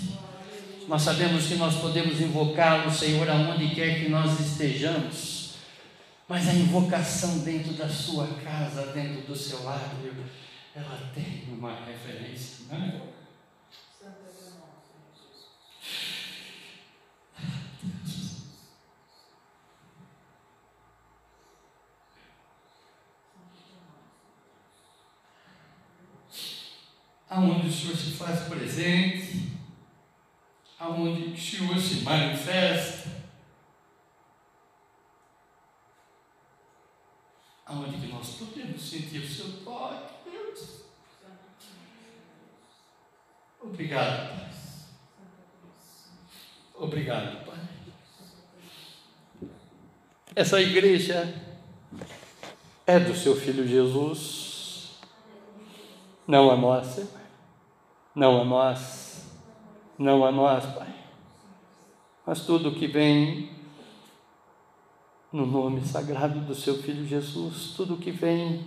Nós 0.88 1.02
sabemos 1.02 1.46
que 1.48 1.56
nós 1.56 1.76
podemos 1.76 2.22
invocá-lo, 2.22 2.90
Senhor, 2.90 3.30
aonde 3.30 3.76
quer 3.76 4.00
que 4.00 4.08
nós 4.08 4.40
estejamos, 4.40 5.56
mas 6.26 6.48
a 6.48 6.54
invocação 6.54 7.40
dentro 7.40 7.74
da 7.74 7.90
Sua 7.90 8.26
casa, 8.42 8.94
dentro 8.94 9.24
do 9.24 9.36
seu 9.36 9.62
lar, 9.66 9.94
ela 10.74 11.12
tem 11.14 11.44
uma 11.52 11.78
referência, 11.86 12.64
não 12.72 12.78
é? 12.78 13.17
Aonde 27.38 27.68
o 27.68 27.72
Senhor 27.72 27.96
se 27.96 28.12
faz 28.14 28.48
presente, 28.48 29.52
aonde 30.80 31.26
o 31.26 31.38
Senhor 31.38 31.78
se 31.78 32.02
manifesta, 32.02 33.12
aonde 37.64 37.98
que 37.98 38.08
nós 38.08 38.28
podemos 38.38 38.82
sentir 38.82 39.20
o 39.20 39.28
seu 39.28 39.64
toque, 39.64 40.32
Deus. 40.32 40.82
Obrigado, 43.62 44.40
Pai. 44.40 44.50
Obrigado, 46.74 47.46
Pai. 47.46 47.60
Essa 50.36 50.60
igreja 50.60 51.36
é 52.88 53.00
do 53.00 53.16
seu 53.16 53.36
filho 53.36 53.68
Jesus, 53.68 54.98
não 56.28 56.50
a 56.50 56.58
nossa, 56.58 57.27
não 58.18 58.42
a 58.42 58.44
nós, 58.44 59.28
não 59.96 60.26
a 60.26 60.32
nós, 60.32 60.66
Pai, 60.74 60.92
mas 62.26 62.42
tudo 62.48 62.74
que 62.74 62.88
vem 62.88 63.52
no 65.32 65.46
nome 65.46 65.86
sagrado 65.86 66.40
do 66.40 66.56
seu 66.56 66.82
filho 66.82 67.06
Jesus, 67.06 67.76
tudo 67.78 67.98
que 67.98 68.10
vem 68.10 68.66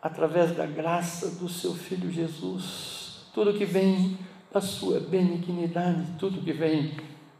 através 0.00 0.56
da 0.56 0.64
graça 0.64 1.40
do 1.40 1.48
seu 1.48 1.74
filho 1.74 2.08
Jesus, 2.08 3.26
tudo 3.34 3.58
que 3.58 3.64
vem 3.64 4.16
da 4.52 4.60
sua 4.60 5.00
benignidade, 5.00 6.14
tudo 6.16 6.40
que 6.40 6.52
vem 6.52 6.96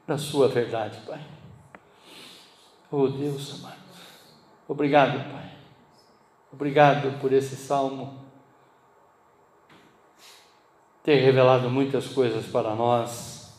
da 0.09 0.18
sua 0.18 0.49
verdade, 0.49 0.99
Pai. 1.07 1.24
Oh 2.91 3.07
Deus 3.07 3.61
amado, 3.61 3.78
obrigado, 4.66 5.30
Pai. 5.30 5.53
Obrigado 6.53 7.20
por 7.20 7.32
esse 7.32 7.55
salmo 7.55 8.20
ter 11.03 11.16
revelado 11.16 11.70
muitas 11.70 12.09
coisas 12.09 12.46
para 12.46 12.74
nós 12.74 13.53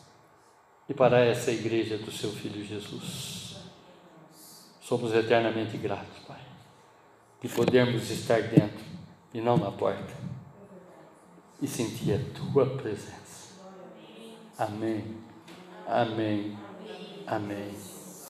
e 0.88 0.94
para 0.94 1.24
essa 1.24 1.50
igreja 1.50 1.98
do 1.98 2.10
seu 2.10 2.30
filho 2.30 2.64
Jesus. 2.64 3.56
Somos 4.80 5.14
eternamente 5.14 5.76
gratos, 5.76 6.18
Pai, 6.26 6.40
de 7.40 7.48
podermos 7.48 8.10
estar 8.10 8.42
dentro 8.42 8.84
e 9.32 9.40
não 9.40 9.56
na 9.56 9.70
porta 9.70 10.12
e 11.60 11.66
sentir 11.66 12.14
a 12.14 12.38
tua 12.38 12.66
presença. 12.66 13.52
Amém. 14.58 15.16
Amém. 15.86 16.58
Amém. 17.26 17.91